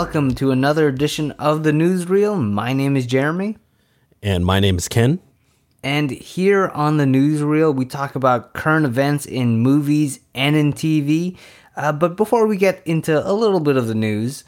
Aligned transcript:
Welcome 0.00 0.34
to 0.36 0.50
another 0.50 0.88
edition 0.88 1.32
of 1.32 1.62
the 1.62 1.72
Newsreel. 1.72 2.42
My 2.42 2.72
name 2.72 2.96
is 2.96 3.04
Jeremy. 3.04 3.58
And 4.22 4.46
my 4.46 4.58
name 4.58 4.78
is 4.78 4.88
Ken. 4.88 5.20
And 5.82 6.10
here 6.10 6.68
on 6.68 6.96
the 6.96 7.04
Newsreel, 7.04 7.74
we 7.74 7.84
talk 7.84 8.14
about 8.14 8.54
current 8.54 8.86
events 8.86 9.26
in 9.26 9.58
movies 9.58 10.20
and 10.34 10.56
in 10.56 10.72
TV. 10.72 11.36
Uh, 11.76 11.92
but 11.92 12.16
before 12.16 12.46
we 12.46 12.56
get 12.56 12.80
into 12.86 13.14
a 13.28 13.34
little 13.34 13.60
bit 13.60 13.76
of 13.76 13.88
the 13.88 13.94
news, 13.94 14.42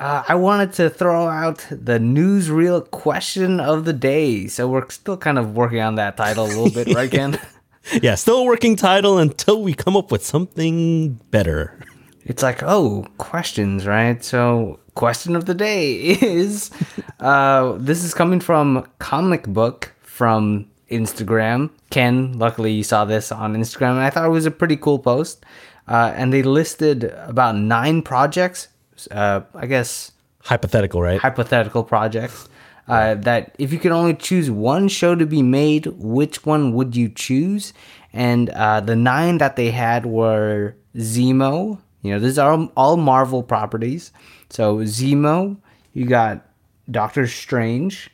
uh, 0.00 0.24
I 0.26 0.34
wanted 0.34 0.72
to 0.72 0.90
throw 0.90 1.28
out 1.28 1.64
the 1.70 2.00
Newsreel 2.00 2.90
question 2.90 3.60
of 3.60 3.84
the 3.84 3.92
day. 3.92 4.48
So 4.48 4.66
we're 4.66 4.90
still 4.90 5.16
kind 5.16 5.38
of 5.38 5.54
working 5.54 5.78
on 5.78 5.94
that 5.94 6.16
title 6.16 6.46
a 6.46 6.48
little 6.48 6.68
bit, 6.68 6.92
right, 6.96 7.08
Ken? 7.08 7.38
yeah, 8.02 8.16
still 8.16 8.38
a 8.38 8.44
working 8.44 8.74
title 8.74 9.18
until 9.18 9.62
we 9.62 9.72
come 9.72 9.96
up 9.96 10.10
with 10.10 10.26
something 10.26 11.12
better. 11.30 11.78
It's 12.24 12.42
like, 12.42 12.62
oh, 12.62 13.06
questions, 13.18 13.86
right? 13.86 14.22
So, 14.22 14.78
question 14.94 15.36
of 15.36 15.46
the 15.46 15.54
day 15.54 15.94
is 16.20 16.70
uh, 17.18 17.72
this 17.78 18.04
is 18.04 18.14
coming 18.14 18.40
from 18.40 18.86
Comic 18.98 19.44
Book 19.44 19.94
from 20.02 20.66
Instagram. 20.90 21.70
Ken, 21.90 22.38
luckily 22.38 22.72
you 22.72 22.82
saw 22.82 23.04
this 23.04 23.32
on 23.32 23.54
Instagram, 23.56 23.92
and 23.92 24.00
I 24.00 24.10
thought 24.10 24.26
it 24.26 24.30
was 24.30 24.46
a 24.46 24.50
pretty 24.50 24.76
cool 24.76 24.98
post. 24.98 25.44
Uh, 25.88 26.12
and 26.14 26.32
they 26.32 26.42
listed 26.42 27.04
about 27.04 27.56
nine 27.56 28.02
projects, 28.02 28.68
uh, 29.10 29.40
I 29.54 29.66
guess 29.66 30.12
Hypothetical, 30.42 31.02
right? 31.02 31.20
hypothetical 31.20 31.84
projects. 31.84 32.48
Uh, 32.88 33.14
that 33.14 33.54
if 33.58 33.72
you 33.72 33.78
could 33.78 33.92
only 33.92 34.14
choose 34.14 34.50
one 34.50 34.88
show 34.88 35.14
to 35.14 35.24
be 35.24 35.42
made, 35.42 35.86
which 35.86 36.44
one 36.44 36.74
would 36.74 36.96
you 36.96 37.08
choose? 37.08 37.72
And 38.12 38.50
uh, 38.50 38.80
the 38.80 38.96
nine 38.96 39.38
that 39.38 39.54
they 39.54 39.70
had 39.70 40.06
were 40.06 40.74
Zemo. 40.96 41.78
You 42.02 42.12
know, 42.12 42.18
these 42.18 42.38
are 42.38 42.68
all 42.76 42.96
Marvel 42.96 43.42
properties. 43.42 44.12
So 44.48 44.78
Zemo, 44.78 45.56
you 45.92 46.06
got 46.06 46.46
Doctor 46.90 47.26
Strange, 47.26 48.10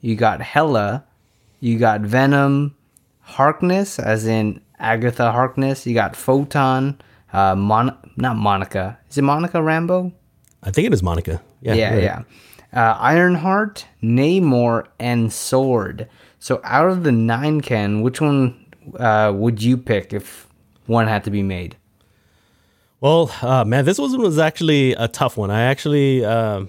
you 0.00 0.16
got 0.16 0.40
Hela, 0.40 1.04
you 1.60 1.78
got 1.78 2.00
Venom, 2.02 2.74
Harkness, 3.20 3.98
as 3.98 4.26
in 4.26 4.60
Agatha 4.78 5.30
Harkness. 5.32 5.86
You 5.86 5.94
got 5.94 6.16
Photon, 6.16 7.00
uh, 7.32 7.54
Mon- 7.54 7.96
not 8.16 8.36
Monica. 8.36 8.98
Is 9.10 9.18
it 9.18 9.22
Monica 9.22 9.58
Rambeau? 9.58 10.12
I 10.62 10.70
think 10.70 10.86
it 10.86 10.92
is 10.92 11.02
Monica. 11.02 11.40
Yeah, 11.60 11.74
Yeah, 11.74 11.94
right. 11.94 12.02
yeah. 12.02 12.22
Uh, 12.72 12.96
Ironheart, 12.98 13.86
Namor, 14.02 14.86
and 14.98 15.32
Sword. 15.32 16.08
So 16.38 16.60
out 16.64 16.90
of 16.90 17.02
the 17.02 17.12
nine, 17.12 17.60
Ken, 17.60 18.02
which 18.02 18.20
one 18.20 18.66
uh, 18.98 19.32
would 19.34 19.62
you 19.62 19.76
pick 19.76 20.12
if 20.12 20.46
one 20.86 21.06
had 21.06 21.24
to 21.24 21.30
be 21.30 21.42
made? 21.42 21.76
Well, 23.00 23.30
uh, 23.42 23.64
man, 23.64 23.84
this 23.84 23.98
one 23.98 24.20
was 24.20 24.38
actually 24.38 24.92
a 24.94 25.08
tough 25.08 25.36
one. 25.36 25.50
I 25.50 25.62
actually, 25.62 26.24
um 26.24 26.68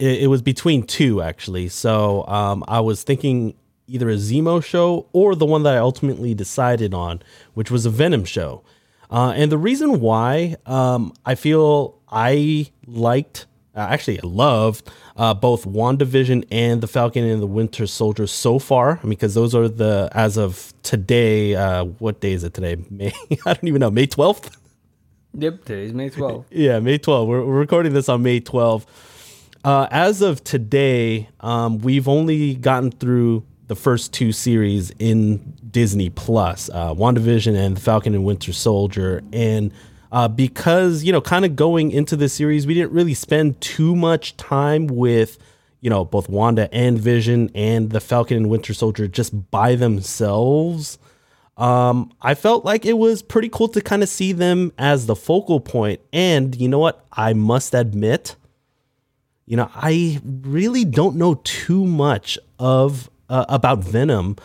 it, 0.00 0.22
it 0.22 0.26
was 0.26 0.42
between 0.42 0.82
two 0.82 1.22
actually. 1.22 1.68
So 1.68 2.26
um, 2.26 2.64
I 2.66 2.80
was 2.80 3.04
thinking 3.04 3.54
either 3.86 4.08
a 4.08 4.16
Zemo 4.16 4.64
show 4.64 5.06
or 5.12 5.34
the 5.34 5.46
one 5.46 5.62
that 5.64 5.74
I 5.74 5.78
ultimately 5.78 6.34
decided 6.34 6.94
on, 6.94 7.22
which 7.54 7.70
was 7.70 7.86
a 7.86 7.90
Venom 7.90 8.24
show. 8.24 8.62
Uh, 9.10 9.32
and 9.36 9.50
the 9.52 9.58
reason 9.58 10.00
why 10.00 10.56
um, 10.66 11.12
I 11.26 11.34
feel 11.34 11.98
I 12.10 12.70
liked, 12.86 13.46
uh, 13.74 13.80
actually 13.80 14.18
I 14.18 14.26
loved 14.26 14.88
uh, 15.16 15.34
both 15.34 15.64
WandaVision 15.64 16.46
and 16.50 16.80
the 16.80 16.86
Falcon 16.86 17.24
and 17.24 17.42
the 17.42 17.46
Winter 17.46 17.86
Soldier 17.86 18.26
so 18.28 18.58
far, 18.60 19.00
because 19.06 19.34
those 19.34 19.54
are 19.54 19.68
the 19.68 20.08
as 20.12 20.38
of 20.38 20.72
today. 20.84 21.56
Uh, 21.56 21.84
what 21.84 22.20
day 22.20 22.32
is 22.32 22.44
it 22.44 22.54
today? 22.54 22.76
May 22.90 23.12
I 23.44 23.54
don't 23.54 23.66
even 23.66 23.80
know. 23.80 23.90
May 23.90 24.06
twelfth. 24.06 24.56
Yep, 25.34 25.64
today's 25.64 25.92
May 25.92 26.10
12th. 26.10 26.44
Yeah, 26.50 26.80
May 26.80 26.98
12th. 26.98 27.26
We're, 27.26 27.44
we're 27.44 27.58
recording 27.58 27.92
this 27.92 28.08
on 28.08 28.22
May 28.22 28.40
12th. 28.40 28.86
Uh, 29.62 29.86
as 29.90 30.22
of 30.22 30.42
today, 30.42 31.28
um, 31.40 31.78
we've 31.78 32.08
only 32.08 32.54
gotten 32.54 32.90
through 32.90 33.44
the 33.68 33.76
first 33.76 34.12
two 34.12 34.32
series 34.32 34.90
in 34.98 35.54
Disney 35.70 36.10
Plus, 36.10 36.68
uh, 36.70 36.92
WandaVision 36.94 37.54
and 37.56 37.76
The 37.76 37.80
Falcon 37.80 38.14
and 38.14 38.24
Winter 38.24 38.52
Soldier. 38.52 39.22
And 39.32 39.72
uh, 40.10 40.26
because, 40.26 41.04
you 41.04 41.12
know, 41.12 41.20
kind 41.20 41.44
of 41.44 41.54
going 41.54 41.92
into 41.92 42.16
the 42.16 42.28
series, 42.28 42.66
we 42.66 42.74
didn't 42.74 42.90
really 42.92 43.14
spend 43.14 43.60
too 43.60 43.94
much 43.94 44.36
time 44.36 44.88
with, 44.88 45.38
you 45.80 45.90
know, 45.90 46.04
both 46.04 46.28
Wanda 46.28 46.72
and 46.74 46.98
Vision 46.98 47.50
and 47.54 47.90
The 47.90 48.00
Falcon 48.00 48.36
and 48.36 48.50
Winter 48.50 48.74
Soldier 48.74 49.06
just 49.06 49.50
by 49.52 49.76
themselves. 49.76 50.98
Um, 51.60 52.10
I 52.22 52.34
felt 52.34 52.64
like 52.64 52.86
it 52.86 52.96
was 52.96 53.20
pretty 53.20 53.50
cool 53.50 53.68
to 53.68 53.82
kind 53.82 54.02
of 54.02 54.08
see 54.08 54.32
them 54.32 54.72
as 54.78 55.04
the 55.04 55.14
focal 55.14 55.60
point. 55.60 56.00
And 56.10 56.56
you 56.56 56.68
know 56.68 56.78
what? 56.78 57.04
I 57.12 57.34
must 57.34 57.74
admit, 57.74 58.34
you 59.44 59.58
know, 59.58 59.70
I 59.74 60.22
really 60.24 60.86
don't 60.86 61.16
know 61.16 61.38
too 61.44 61.84
much 61.84 62.38
of 62.58 63.10
uh, 63.28 63.44
about 63.50 63.80
Venom, 63.80 64.36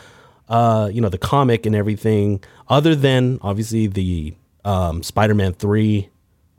uh, 0.50 0.90
you 0.92 1.00
know, 1.00 1.08
the 1.08 1.18
comic 1.18 1.66
and 1.66 1.74
everything, 1.74 2.44
other 2.68 2.96
than 2.96 3.40
obviously 3.42 3.88
the 3.88 4.34
um, 4.66 5.02
Spider-Man 5.02 5.54
three, 5.54 6.10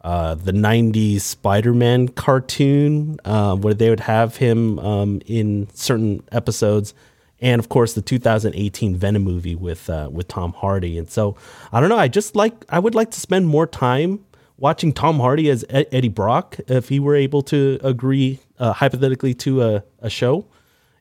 uh, 0.02 0.36
the 0.36 0.52
'90s 0.52 1.20
Spider-Man 1.20 2.08
cartoon, 2.08 3.18
uh, 3.26 3.56
where 3.56 3.74
they 3.74 3.90
would 3.90 4.00
have 4.00 4.36
him 4.36 4.78
um, 4.78 5.20
in 5.26 5.68
certain 5.74 6.22
episodes 6.32 6.94
and 7.40 7.58
of 7.58 7.68
course 7.68 7.94
the 7.94 8.02
2018 8.02 8.96
Venom 8.96 9.22
movie 9.22 9.54
with 9.54 9.88
uh, 9.90 10.08
with 10.12 10.28
Tom 10.28 10.52
Hardy. 10.52 10.98
And 10.98 11.10
so 11.10 11.36
I 11.72 11.80
don't 11.80 11.88
know. 11.88 11.98
I 11.98 12.08
just 12.08 12.36
like 12.36 12.64
I 12.68 12.78
would 12.78 12.94
like 12.94 13.10
to 13.12 13.20
spend 13.20 13.48
more 13.48 13.66
time 13.66 14.24
watching 14.58 14.92
Tom 14.92 15.18
Hardy 15.18 15.50
as 15.50 15.64
Ed- 15.68 15.88
Eddie 15.92 16.08
Brock 16.08 16.58
if 16.66 16.88
he 16.88 16.98
were 16.98 17.14
able 17.14 17.42
to 17.42 17.78
agree 17.82 18.40
uh, 18.58 18.72
hypothetically 18.72 19.34
to 19.34 19.62
a, 19.62 19.84
a 20.00 20.10
show, 20.10 20.46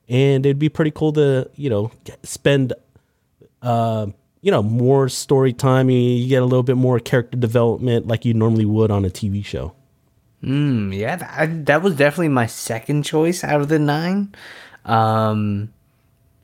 and 0.08 0.44
it'd 0.44 0.58
be 0.58 0.68
pretty 0.68 0.90
cool 0.90 1.12
to 1.14 1.50
you 1.54 1.70
know 1.70 1.90
spend. 2.22 2.72
Uh, 3.62 4.08
you 4.42 4.52
know, 4.52 4.62
more 4.62 5.08
story 5.08 5.52
time. 5.52 5.90
You, 5.90 5.98
you 5.98 6.28
get 6.28 6.40
a 6.40 6.44
little 6.44 6.62
bit 6.62 6.76
more 6.76 7.00
character 7.00 7.36
development 7.36 8.06
like 8.06 8.24
you 8.24 8.32
normally 8.32 8.64
would 8.64 8.92
on 8.92 9.04
a 9.04 9.08
TV 9.08 9.44
show. 9.44 9.74
Mm, 10.40 10.96
yeah, 10.96 11.16
that, 11.16 11.66
that 11.66 11.82
was 11.82 11.96
definitely 11.96 12.28
my 12.28 12.46
second 12.46 13.02
choice 13.02 13.42
out 13.42 13.60
of 13.60 13.68
the 13.68 13.80
nine. 13.80 14.32
Um, 14.84 15.72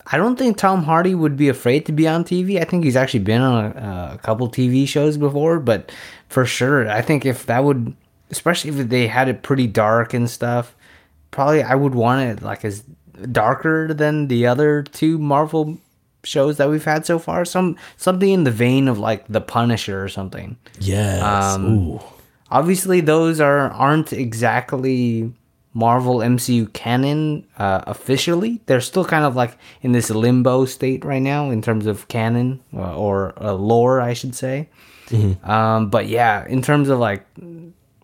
I 0.06 0.16
don't 0.16 0.36
think 0.36 0.56
Tom 0.56 0.82
Hardy 0.82 1.14
would 1.14 1.36
be 1.36 1.48
afraid 1.48 1.86
to 1.86 1.92
be 1.92 2.08
on 2.08 2.24
TV. 2.24 2.60
I 2.60 2.64
think 2.64 2.84
he's 2.84 2.96
actually 2.96 3.20
been 3.20 3.40
on 3.40 3.64
a, 3.64 4.12
a 4.14 4.18
couple 4.18 4.48
TV 4.50 4.86
shows 4.86 5.16
before, 5.16 5.60
but 5.60 5.92
for 6.28 6.44
sure, 6.44 6.90
I 6.90 7.02
think 7.02 7.24
if 7.24 7.46
that 7.46 7.62
would, 7.64 7.94
especially 8.30 8.70
if 8.70 8.88
they 8.88 9.06
had 9.06 9.28
it 9.28 9.42
pretty 9.42 9.66
dark 9.66 10.12
and 10.12 10.28
stuff, 10.28 10.74
probably 11.30 11.62
I 11.62 11.74
would 11.74 11.94
want 11.94 12.28
it 12.28 12.42
like 12.42 12.64
as 12.64 12.82
darker 13.30 13.94
than 13.94 14.28
the 14.28 14.46
other 14.46 14.82
two 14.82 15.18
Marvel 15.18 15.78
shows 16.24 16.56
that 16.56 16.68
we've 16.68 16.84
had 16.84 17.06
so 17.06 17.18
far. 17.18 17.44
Some 17.44 17.76
something 17.96 18.28
in 18.30 18.44
the 18.44 18.50
vein 18.50 18.88
of 18.88 18.98
like 18.98 19.26
The 19.28 19.40
Punisher 19.40 20.02
or 20.02 20.08
something 20.08 20.56
Yes. 20.80 21.22
Um, 21.22 21.66
Ooh. 21.66 22.00
obviously 22.50 23.00
those 23.00 23.40
are 23.40 23.70
aren't 23.70 24.12
exactly 24.12 25.32
Marvel 25.74 26.16
MCU 26.18 26.72
canon 26.72 27.46
uh, 27.58 27.82
officially. 27.86 28.60
They're 28.66 28.80
still 28.80 29.04
kind 29.04 29.24
of 29.24 29.34
like 29.36 29.56
in 29.80 29.92
this 29.92 30.10
limbo 30.10 30.64
state 30.66 31.04
right 31.04 31.22
now 31.22 31.50
in 31.50 31.62
terms 31.62 31.86
of 31.86 32.08
canon 32.08 32.60
uh, 32.74 32.96
or 32.96 33.32
uh, 33.42 33.52
lore, 33.54 34.00
I 34.00 34.12
should 34.14 34.34
say. 34.34 34.68
Um, 35.44 35.90
but 35.90 36.08
yeah, 36.08 36.46
in 36.46 36.62
terms 36.62 36.88
of 36.88 36.98
like 36.98 37.26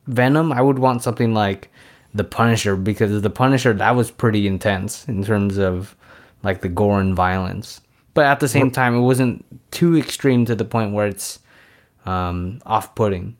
Venom, 0.06 0.53
I 0.53 0.61
would 0.61 0.79
want 0.79 1.03
something 1.03 1.32
like 1.35 1.70
the 2.15 2.25
Punisher 2.25 2.76
because 2.76 3.23
the 3.23 3.31
Punisher 3.31 3.73
that 3.75 3.94
was 3.97 4.11
pretty 4.11 4.47
intense 4.47 5.06
in 5.09 5.25
terms 5.25 5.59
of 5.59 5.94
like 6.43 6.61
the 6.61 6.69
gore 6.69 7.00
and 7.00 7.15
violence. 7.15 7.81
But 8.15 8.26
at 8.26 8.41
the 8.41 8.49
same 8.49 8.70
time, 8.70 8.94
it 8.97 9.00
wasn't 9.00 9.44
too 9.70 9.97
extreme 9.97 10.44
to 10.47 10.55
the 10.55 10.65
point 10.65 10.93
where 10.93 11.06
it's 11.06 11.38
um, 12.05 12.61
off-putting. 12.67 13.37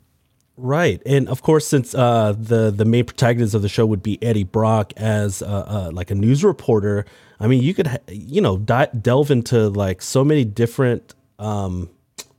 Right, 0.61 1.01
and 1.07 1.29
of 1.29 1.43
course, 1.43 1.69
since 1.69 1.95
uh, 1.95 2.35
the 2.37 2.73
the 2.73 2.85
main 2.85 3.05
protagonist 3.05 3.55
of 3.55 3.63
the 3.63 3.69
show 3.69 3.87
would 3.87 4.03
be 4.03 4.21
Eddie 4.21 4.43
Brock 4.43 4.93
as 4.97 5.41
uh, 5.41 5.47
uh, 5.47 5.91
like 5.93 6.11
a 6.11 6.17
news 6.17 6.43
reporter, 6.43 7.07
I 7.39 7.47
mean, 7.47 7.63
you 7.63 7.75
could 7.75 8.01
you 8.09 8.41
know 8.41 8.59
di- 8.59 8.89
delve 9.01 9.31
into 9.31 9.69
like 9.69 10.03
so 10.03 10.25
many 10.25 10.45
different 10.45 11.15
um, 11.39 11.89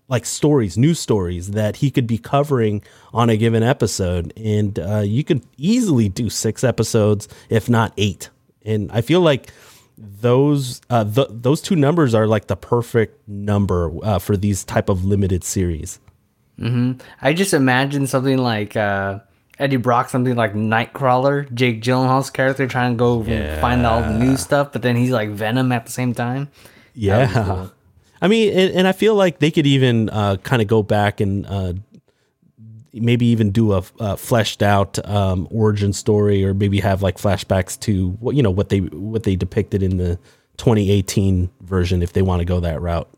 like 0.10 0.25
stories, 0.25 0.77
news 0.77 1.00
stories 1.00 1.51
that 1.51 1.77
he 1.77 1.89
could 1.89 2.07
be 2.07 2.18
covering 2.18 2.83
on 3.13 3.30
a 3.30 3.38
given 3.38 3.63
episode, 3.63 4.33
and 4.36 4.77
uh, 4.80 5.00
you 5.00 5.24
could 5.24 5.42
easily 5.56 6.10
do 6.10 6.30
six 6.30 6.62
episodes, 6.62 7.30
if 7.48 7.69
not 7.69 7.94
eight. 7.95 8.30
And 8.65 8.92
I 8.92 9.00
feel 9.00 9.22
like 9.22 9.50
those 9.98 10.81
uh, 10.89 11.06
th- 11.06 11.30
those 11.31 11.62
two 11.62 11.77
numbers 11.77 12.13
are 12.13 12.27
like 12.27 12.48
the 12.48 12.57
perfect 12.57 13.25
number 13.30 14.19
for 14.19 14.36
these 14.36 14.65
type 14.65 14.89
of 14.89 15.06
limited 15.06 15.45
series. 15.45 16.01
I 17.21 17.33
just 17.33 17.53
imagine 17.53 18.07
something 18.07 18.38
like 18.38 18.75
uh, 18.75 19.19
Eddie 19.57 19.77
Brock, 19.77 20.09
something 20.09 20.35
like 20.35 20.53
Nightcrawler, 20.53 21.53
Jake 21.53 21.81
Gyllenhaal's 21.81 22.29
character 22.29 22.67
trying 22.67 22.94
to 22.94 22.97
go 22.97 23.21
and 23.23 23.61
find 23.61 23.85
all 23.85 24.01
the 24.01 24.17
new 24.17 24.38
stuff, 24.38 24.71
but 24.71 24.81
then 24.81 24.95
he's 24.95 25.11
like 25.11 25.29
Venom 25.29 25.71
at 25.71 25.85
the 25.85 25.91
same 25.91 26.13
time. 26.13 26.50
Yeah. 26.94 27.67
I 28.21 28.27
mean, 28.27 28.53
and, 28.57 28.75
and 28.75 28.88
I 28.88 28.91
feel 28.91 29.15
like 29.15 29.39
they 29.39 29.51
could 29.51 29.67
even 29.67 30.09
uh, 30.09 30.38
kind 30.38 30.61
of 30.61 30.67
go 30.67 30.83
back 30.83 31.21
and 31.21 31.45
uh, 31.45 31.73
maybe 32.94 33.27
even 33.27 33.51
do 33.51 33.73
a, 33.73 33.83
a 34.00 34.17
fleshed 34.17 34.62
out 34.62 35.03
um, 35.07 35.47
origin 35.51 35.94
story, 35.94 36.44
or 36.44 36.53
maybe 36.53 36.79
have 36.81 37.01
like 37.01 37.17
flashbacks 37.17 37.79
to 37.81 38.12
what 38.19 38.35
you 38.35 38.44
know 38.44 38.51
what 38.51 38.69
they 38.69 38.79
what 38.79 39.23
they 39.23 39.35
depicted 39.35 39.81
in 39.81 39.97
the 39.97 40.17
2018 40.57 41.50
version 41.62 42.03
if 42.03 42.13
they 42.13 42.21
want 42.21 42.39
to 42.39 42.45
go 42.45 42.59
that 42.59 42.81
route. 42.81 43.09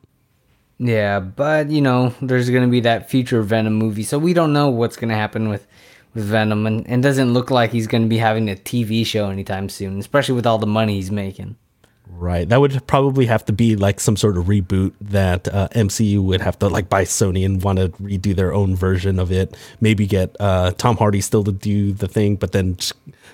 Yeah, 0.83 1.19
but 1.19 1.69
you 1.69 1.79
know, 1.79 2.11
there's 2.23 2.49
gonna 2.49 2.67
be 2.67 2.79
that 2.81 3.07
future 3.07 3.43
Venom 3.43 3.75
movie, 3.75 4.01
so 4.01 4.17
we 4.17 4.33
don't 4.33 4.51
know 4.51 4.69
what's 4.69 4.97
gonna 4.97 5.15
happen 5.15 5.47
with 5.47 5.67
with 6.15 6.25
Venom, 6.25 6.65
and 6.65 6.87
it 6.87 7.01
doesn't 7.01 7.33
look 7.33 7.51
like 7.51 7.71
he's 7.71 7.85
gonna 7.85 8.07
be 8.07 8.17
having 8.17 8.49
a 8.49 8.55
TV 8.55 9.05
show 9.05 9.29
anytime 9.29 9.69
soon, 9.69 9.99
especially 9.99 10.33
with 10.33 10.47
all 10.47 10.57
the 10.57 10.65
money 10.65 10.95
he's 10.95 11.11
making. 11.11 11.55
Right. 12.09 12.49
That 12.49 12.59
would 12.59 12.85
probably 12.87 13.27
have 13.27 13.45
to 13.45 13.53
be 13.53 13.75
like 13.75 13.99
some 13.99 14.17
sort 14.17 14.37
of 14.37 14.45
reboot 14.45 14.93
that 15.01 15.47
uh, 15.47 15.69
MCU 15.69 16.21
would 16.23 16.41
have 16.41 16.59
to 16.59 16.67
like 16.67 16.89
buy 16.89 17.03
Sony 17.03 17.45
and 17.45 17.63
want 17.63 17.79
to 17.79 17.89
redo 17.89 18.35
their 18.35 18.53
own 18.53 18.75
version 18.75 19.17
of 19.17 19.31
it. 19.31 19.55
Maybe 19.79 20.07
get 20.07 20.35
uh, 20.39 20.71
Tom 20.71 20.97
Hardy 20.97 21.21
still 21.21 21.43
to 21.43 21.51
do 21.51 21.93
the 21.93 22.07
thing, 22.07 22.35
but 22.35 22.51
then 22.51 22.77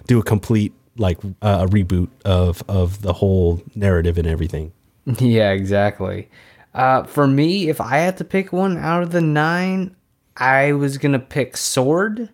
do 0.05 0.19
a 0.19 0.23
complete 0.23 0.73
like 0.97 1.17
uh, 1.41 1.65
a 1.65 1.67
reboot 1.67 2.09
of 2.25 2.61
of 2.67 3.01
the 3.01 3.13
whole 3.13 3.61
narrative 3.73 4.17
and 4.17 4.27
everything. 4.27 4.73
Yeah, 5.19 5.51
exactly. 5.51 6.29
Uh, 6.77 7.03
for 7.05 7.25
me, 7.25 7.69
if 7.69 7.81
I 7.81 7.97
had 7.97 8.17
to 8.17 8.23
pick 8.23 8.53
one 8.53 8.77
out 8.77 9.01
of 9.01 9.09
the 9.09 9.19
nine, 9.19 9.95
I 10.37 10.73
was 10.73 10.99
gonna 10.99 11.17
pick 11.17 11.57
Sword. 11.57 12.29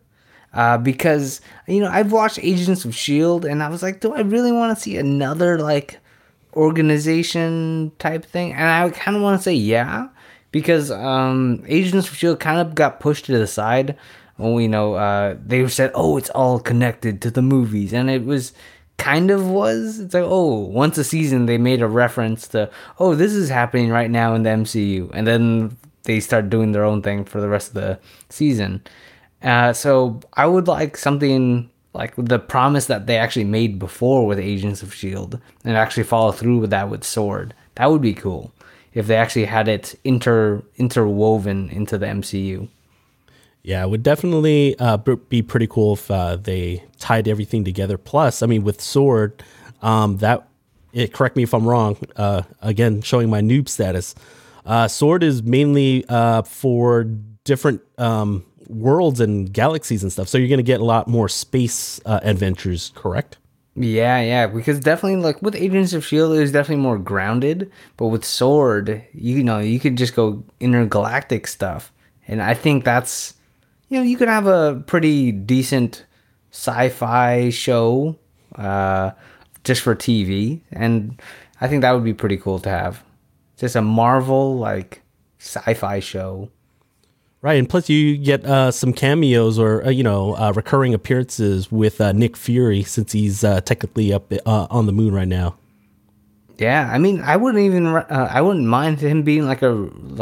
Uh, 0.54 0.78
because 0.78 1.40
you 1.66 1.80
know 1.80 1.88
I've 1.88 2.12
watched 2.12 2.38
Agents 2.44 2.84
of 2.84 2.94
Shield 2.94 3.46
and 3.46 3.64
I 3.64 3.70
was 3.70 3.82
like, 3.82 4.02
do 4.02 4.14
I 4.14 4.20
really 4.20 4.52
want 4.52 4.78
to 4.78 4.84
see 4.84 4.98
another 4.98 5.58
like 5.58 5.98
organization 6.56 7.94
type 8.00 8.26
thing? 8.26 8.52
And 8.52 8.66
I 8.70 8.90
kind 8.90 9.16
of 9.16 9.24
want 9.24 9.40
to 9.40 9.44
say 9.44 9.54
yeah, 9.54 10.10
because 10.52 10.92
um, 10.92 11.64
Agents 11.66 12.10
of 12.10 12.16
Shield 12.16 12.42
kind 12.42 12.60
of 12.60 12.76
got 12.76 13.00
pushed 13.00 13.26
to 13.26 13.38
the 13.38 13.48
side. 13.48 13.98
You 14.38 14.68
know 14.68 14.96
uh, 14.96 15.38
they 15.44 15.66
said, 15.70 15.92
oh, 15.96 16.18
it's 16.18 16.30
all 16.32 16.60
connected 16.60 17.22
to 17.22 17.32
the 17.32 17.42
movies, 17.42 17.94
and 17.94 18.10
it 18.10 18.26
was 18.26 18.52
kind 18.98 19.32
of 19.32 19.50
was. 19.50 20.00
It's 20.00 20.14
like, 20.14 20.24
oh, 20.26 20.60
once 20.60 20.98
a 20.98 21.04
season 21.04 21.46
they 21.46 21.58
made 21.58 21.82
a 21.82 21.88
reference 21.88 22.48
to, 22.50 22.70
oh, 23.00 23.16
this 23.16 23.34
is 23.34 23.50
happening 23.50 23.90
right 23.90 24.10
now 24.10 24.34
in 24.36 24.44
the 24.44 24.50
MCU, 24.50 25.10
and 25.14 25.28
then 25.28 25.78
they 26.04 26.20
start 26.20 26.50
doing 26.50 26.72
their 26.72 26.84
own 26.84 27.02
thing 27.02 27.26
for 27.26 27.42
the 27.42 27.50
rest 27.50 27.70
of 27.70 27.74
the 27.76 28.00
season. 28.30 28.82
Uh, 29.42 29.74
so 29.74 30.22
I 30.34 30.46
would 30.46 30.68
like 30.68 30.98
something 30.98 31.70
like 31.94 32.14
the 32.16 32.40
promise 32.40 32.88
that 32.88 33.06
they 33.06 33.18
actually 33.18 33.44
made 33.44 33.78
before 33.78 34.26
with 34.26 34.40
Agents 34.40 34.82
of 34.82 34.94
Shield, 34.94 35.40
and 35.64 35.78
actually 35.78 36.04
follow 36.04 36.32
through 36.32 36.60
with 36.60 36.70
that 36.72 36.90
with 36.90 37.04
Sword. 37.04 37.54
That 37.76 37.92
would 37.92 38.02
be 38.02 38.14
cool 38.14 38.52
if 38.94 39.08
they 39.08 39.16
actually 39.16 39.46
had 39.46 39.68
it 39.68 40.00
inter 40.04 40.64
interwoven 40.78 41.70
into 41.70 41.98
the 41.98 42.06
MCU. 42.06 42.68
Yeah, 43.64 43.84
it 43.84 43.90
would 43.90 44.04
definitely 44.04 44.78
uh, 44.78 44.98
be 44.98 45.42
pretty 45.42 45.68
cool 45.68 45.94
if 45.94 46.12
uh, 46.12 46.36
they 46.36 46.84
tied 47.00 47.30
everything 47.30 47.64
together. 47.64 47.98
Plus, 47.98 48.42
I 48.42 48.46
mean, 48.46 48.64
with 48.64 48.82
Sword, 48.82 49.42
um, 49.82 50.18
that 50.18 50.48
it, 50.92 51.14
correct 51.14 51.38
me 51.38 51.44
if 51.44 51.54
I'm 51.54 51.66
wrong. 51.66 51.98
Uh, 52.16 52.44
again, 52.62 53.02
showing 53.02 53.30
my 53.30 53.42
noob 53.42 53.70
status. 53.70 54.16
Uh, 54.66 54.88
Sword 54.90 55.24
is 55.24 55.44
mainly 55.44 56.06
uh, 56.10 56.42
for 56.42 57.06
different 57.46 57.82
um, 57.98 58.46
worlds 58.68 59.22
and 59.22 59.52
galaxies 59.52 60.04
and 60.04 60.12
stuff. 60.12 60.28
So 60.28 60.38
you're 60.38 60.50
going 60.50 60.58
to 60.58 60.64
get 60.64 60.82
a 60.82 60.86
lot 60.86 61.08
more 61.08 61.30
space 61.30 62.02
uh, 62.06 62.20
adventures, 62.24 62.92
correct? 62.96 63.38
Yeah, 63.76 64.22
yeah, 64.22 64.48
because 64.48 64.80
definitely 64.80 65.22
like 65.24 65.42
with 65.42 65.56
Agents 65.56 65.94
of 65.94 66.06
Shield, 66.06 66.36
it 66.36 66.40
was 66.40 66.52
definitely 66.52 66.84
more 66.84 67.00
grounded. 67.00 67.72
But 67.98 68.08
with 68.08 68.24
Sword, 68.24 69.04
you 69.14 69.44
know, 69.44 69.60
you 69.60 69.80
could 69.80 69.98
just 69.98 70.16
go 70.16 70.44
intergalactic 70.60 71.48
stuff, 71.48 71.92
and 72.28 72.42
I 72.42 72.54
think 72.54 72.84
that's 72.84 73.34
you 73.94 74.00
know, 74.00 74.06
you 74.06 74.18
could 74.18 74.28
have 74.28 74.48
a 74.48 74.84
pretty 74.88 75.32
decent 75.32 76.04
sci-fi 76.50 77.52
show 77.52 78.18
uh, 78.56 79.12
just 79.64 79.84
for 79.84 79.96
TV, 79.96 80.62
and 80.72 81.22
I 81.62 81.68
think 81.68 81.84
that 81.84 81.92
would 81.92 82.04
be 82.04 82.16
pretty 82.16 82.38
cool 82.38 82.58
to 82.62 82.70
have. 82.70 83.04
Just 83.56 83.76
a 83.76 83.84
Marvel 83.84 84.58
like 84.58 85.04
sci-fi 85.38 86.00
show. 86.00 86.50
Right, 87.44 87.60
and 87.60 87.70
plus 87.70 87.88
you 87.88 88.18
get 88.18 88.44
uh, 88.46 88.72
some 88.72 88.94
cameos 88.94 89.60
or 89.60 89.86
uh, 89.86 89.92
you 89.92 90.02
know 90.02 90.36
uh, 90.38 90.52
recurring 90.56 90.96
appearances 90.96 91.72
with 91.72 92.02
uh, 92.02 92.14
Nick 92.14 92.36
Fury 92.36 92.82
since 92.82 93.12
he's 93.12 93.44
uh, 93.44 93.62
technically 93.62 94.12
up 94.12 94.34
uh, 94.48 94.66
on 94.72 94.88
the 94.88 94.92
moon 94.92 95.14
right 95.14 95.28
now. 95.28 95.56
Yeah, 96.64 96.90
I 96.90 96.98
mean, 96.98 97.20
I 97.20 97.36
wouldn't 97.36 97.62
even 97.62 97.86
uh, 97.88 98.30
I 98.32 98.40
wouldn't 98.42 98.66
mind 98.66 99.02
him 99.02 99.24
being 99.24 99.46
like 99.46 99.62
a 99.62 99.72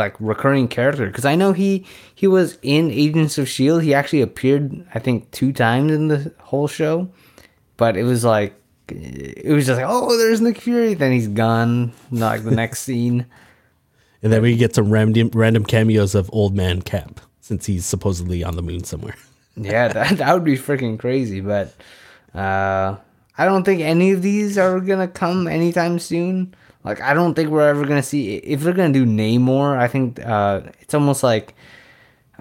like 0.01 0.15
recurring 0.19 0.67
character 0.67 1.05
because 1.05 1.23
I 1.23 1.35
know 1.35 1.53
he 1.53 1.85
he 2.15 2.25
was 2.25 2.57
in 2.63 2.89
Agents 2.89 3.37
of 3.37 3.47
Shield. 3.47 3.83
He 3.83 3.93
actually 3.93 4.21
appeared 4.23 4.83
I 4.95 4.97
think 4.97 5.29
two 5.29 5.53
times 5.53 5.91
in 5.91 6.07
the 6.07 6.33
whole 6.39 6.67
show, 6.67 7.11
but 7.77 7.95
it 7.95 8.05
was 8.05 8.23
like 8.23 8.55
it 8.87 9.53
was 9.53 9.67
just 9.67 9.79
like 9.79 9.87
oh, 9.87 10.17
there's 10.17 10.41
Nick 10.41 10.57
Fury. 10.57 10.95
Then 10.95 11.11
he's 11.11 11.27
gone. 11.27 11.93
Like 12.09 12.43
the 12.43 12.49
next 12.49 12.81
scene, 12.87 13.27
and 14.23 14.33
then 14.33 14.41
we 14.41 14.57
get 14.57 14.73
some 14.73 14.89
random 14.89 15.29
random 15.35 15.63
cameos 15.63 16.15
of 16.15 16.27
Old 16.33 16.55
Man 16.55 16.81
Cap 16.81 17.21
since 17.39 17.67
he's 17.67 17.85
supposedly 17.85 18.43
on 18.43 18.55
the 18.55 18.63
moon 18.63 18.83
somewhere. 18.83 19.15
yeah, 19.55 19.89
that 19.89 20.17
that 20.17 20.33
would 20.33 20.43
be 20.43 20.57
freaking 20.57 20.97
crazy, 20.97 21.39
but. 21.39 21.75
uh 22.33 22.97
I 23.41 23.45
don't 23.45 23.63
think 23.63 23.81
any 23.81 24.11
of 24.11 24.21
these 24.21 24.55
are 24.59 24.79
gonna 24.79 25.07
come 25.07 25.47
anytime 25.47 25.97
soon. 25.97 26.53
Like 26.83 27.01
I 27.01 27.15
don't 27.15 27.33
think 27.33 27.49
we're 27.49 27.67
ever 27.67 27.85
gonna 27.85 28.03
see 28.03 28.35
if 28.35 28.61
they're 28.61 28.75
gonna 28.75 28.93
do 28.93 29.03
Namor. 29.03 29.79
I 29.79 29.87
think 29.87 30.23
uh, 30.23 30.61
it's 30.79 30.93
almost 30.93 31.23
like 31.23 31.55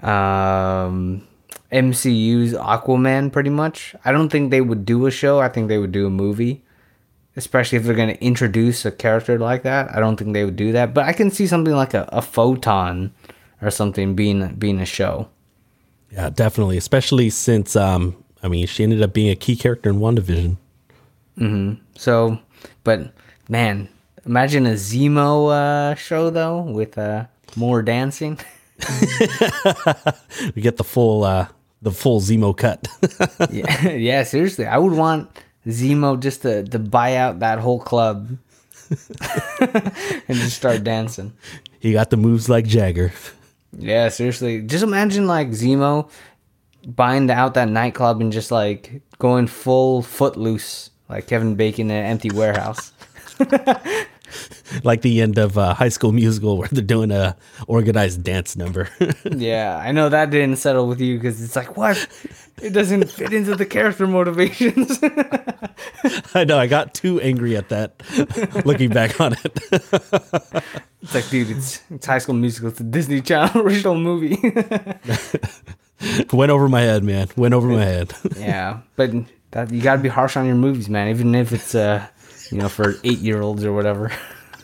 um, 0.03 1.27
MCU's 1.71 2.53
Aquaman, 2.53 3.31
pretty 3.31 3.49
much. 3.49 3.95
I 4.05 4.11
don't 4.11 4.29
think 4.29 4.51
they 4.51 4.61
would 4.61 4.85
do 4.85 5.07
a 5.07 5.11
show. 5.11 5.39
I 5.39 5.49
think 5.49 5.69
they 5.69 5.79
would 5.79 5.91
do 5.91 6.05
a 6.05 6.11
movie, 6.11 6.63
especially 7.35 7.79
if 7.79 7.83
they're 7.83 7.95
gonna 7.95 8.21
introduce 8.21 8.85
a 8.85 8.91
character 8.91 9.39
like 9.39 9.63
that. 9.63 9.89
I 9.95 9.99
don't 9.99 10.17
think 10.17 10.33
they 10.33 10.45
would 10.45 10.55
do 10.55 10.71
that, 10.73 10.93
but 10.93 11.05
I 11.05 11.13
can 11.13 11.31
see 11.31 11.47
something 11.47 11.73
like 11.73 11.95
a, 11.95 12.07
a 12.11 12.21
photon 12.21 13.11
or 13.59 13.71
something 13.71 14.13
being 14.13 14.53
being 14.53 14.79
a 14.79 14.85
show. 14.85 15.29
Yeah, 16.11 16.29
definitely. 16.29 16.77
Especially 16.77 17.31
since 17.31 17.75
um, 17.75 18.23
I 18.43 18.49
mean, 18.49 18.67
she 18.67 18.83
ended 18.83 19.01
up 19.01 19.13
being 19.13 19.31
a 19.31 19.35
key 19.35 19.55
character 19.55 19.89
in 19.89 19.97
WandaVision. 19.97 20.57
Mm-hmm. 21.41 21.81
So, 21.97 22.37
but 22.83 23.11
man, 23.49 23.89
imagine 24.25 24.67
a 24.67 24.73
Zemo 24.73 25.51
uh, 25.51 25.95
show 25.95 26.29
though 26.29 26.61
with 26.61 26.97
uh, 26.97 27.25
more 27.55 27.81
dancing. 27.81 28.39
we 30.55 30.61
get 30.61 30.77
the 30.77 30.83
full 30.85 31.23
uh, 31.23 31.47
the 31.81 31.91
full 31.91 32.21
Zemo 32.21 32.55
cut. 32.55 32.87
yeah, 33.51 33.89
yeah. 33.89 34.23
Seriously, 34.23 34.67
I 34.67 34.77
would 34.77 34.93
want 34.93 35.29
Zemo 35.65 36.19
just 36.19 36.43
to 36.43 36.63
to 36.63 36.79
buy 36.79 37.15
out 37.15 37.39
that 37.39 37.59
whole 37.59 37.79
club 37.79 38.37
and 39.59 40.37
just 40.37 40.57
start 40.57 40.83
dancing. 40.83 41.33
He 41.79 41.93
got 41.93 42.11
the 42.11 42.17
moves 42.17 42.49
like 42.49 42.65
Jagger. 42.65 43.13
Yeah, 43.77 44.09
seriously. 44.09 44.61
Just 44.61 44.83
imagine 44.83 45.27
like 45.27 45.49
Zemo 45.49 46.09
buying 46.85 47.29
out 47.29 47.53
that 47.53 47.69
nightclub 47.69 48.21
and 48.21 48.31
just 48.31 48.51
like 48.51 49.01
going 49.17 49.47
full 49.47 50.01
footloose 50.01 50.91
like 51.11 51.27
Kevin 51.27 51.55
Bacon 51.55 51.91
in 51.91 51.97
an 51.97 52.05
empty 52.05 52.31
warehouse. 52.31 52.93
like 54.83 55.01
the 55.01 55.21
end 55.21 55.37
of 55.37 55.57
uh, 55.57 55.73
High 55.73 55.89
School 55.89 56.11
Musical 56.11 56.57
where 56.57 56.67
they're 56.71 56.83
doing 56.83 57.11
a 57.11 57.35
organized 57.67 58.23
dance 58.23 58.55
number. 58.55 58.89
yeah, 59.31 59.77
I 59.77 59.91
know 59.91 60.09
that 60.09 60.29
didn't 60.29 60.57
settle 60.57 60.87
with 60.87 61.01
you 61.01 61.17
because 61.17 61.41
it's 61.43 61.55
like 61.55 61.77
what 61.77 62.07
it 62.61 62.71
doesn't 62.71 63.09
fit 63.09 63.33
into 63.33 63.55
the 63.55 63.65
character 63.65 64.07
motivations. 64.07 64.99
I 66.33 66.45
know 66.45 66.57
I 66.57 66.67
got 66.67 66.93
too 66.93 67.19
angry 67.21 67.57
at 67.57 67.69
that. 67.69 68.01
Looking 68.65 68.89
back 68.89 69.19
on 69.19 69.33
it, 69.33 69.59
it's 71.01 71.13
like, 71.13 71.29
dude, 71.29 71.49
it's, 71.51 71.81
it's 71.89 72.05
High 72.05 72.19
School 72.19 72.35
Musical. 72.35 72.69
It's 72.69 72.79
a 72.79 72.83
Disney 72.83 73.21
Channel 73.21 73.61
original 73.61 73.95
movie. 73.95 74.37
Went 76.33 76.51
over 76.51 76.67
my 76.67 76.81
head, 76.81 77.03
man. 77.03 77.27
Went 77.35 77.53
over 77.53 77.67
my 77.67 77.83
head. 77.83 78.13
yeah, 78.37 78.79
but 78.95 79.11
that 79.51 79.71
you 79.71 79.81
got 79.81 79.97
to 79.97 80.01
be 80.01 80.09
harsh 80.09 80.37
on 80.37 80.45
your 80.45 80.55
movies, 80.55 80.89
man. 80.89 81.09
Even 81.09 81.35
if 81.35 81.51
it's 81.51 81.75
uh, 81.75 82.07
you 82.51 82.57
know, 82.57 82.69
for 82.69 82.95
eight 83.03 83.19
year 83.19 83.41
olds 83.41 83.63
or 83.63 83.73
whatever. 83.73 84.11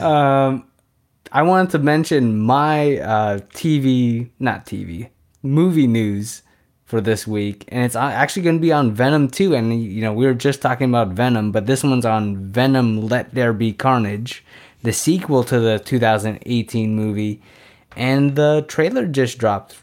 um, 0.00 0.64
I 1.32 1.42
wanted 1.42 1.70
to 1.70 1.78
mention 1.78 2.38
my 2.38 2.98
uh, 2.98 3.38
TV, 3.54 4.30
not 4.38 4.66
TV, 4.66 5.10
movie 5.42 5.86
news 5.86 6.42
for 6.84 7.00
this 7.00 7.26
week, 7.26 7.64
and 7.68 7.84
it's 7.84 7.96
actually 7.96 8.42
going 8.42 8.56
to 8.56 8.62
be 8.62 8.72
on 8.72 8.92
Venom 8.92 9.28
2. 9.28 9.54
And 9.54 9.82
you 9.82 10.00
know, 10.00 10.12
we 10.12 10.24
were 10.24 10.34
just 10.34 10.62
talking 10.62 10.88
about 10.88 11.08
Venom, 11.08 11.52
but 11.52 11.66
this 11.66 11.82
one's 11.82 12.06
on 12.06 12.36
Venom: 12.46 13.08
Let 13.08 13.34
There 13.34 13.52
Be 13.52 13.72
Carnage, 13.72 14.44
the 14.82 14.92
sequel 14.92 15.44
to 15.44 15.60
the 15.60 15.78
2018 15.78 16.94
movie, 16.94 17.42
and 17.96 18.36
the 18.36 18.64
trailer 18.68 19.06
just 19.06 19.38
dropped 19.38 19.76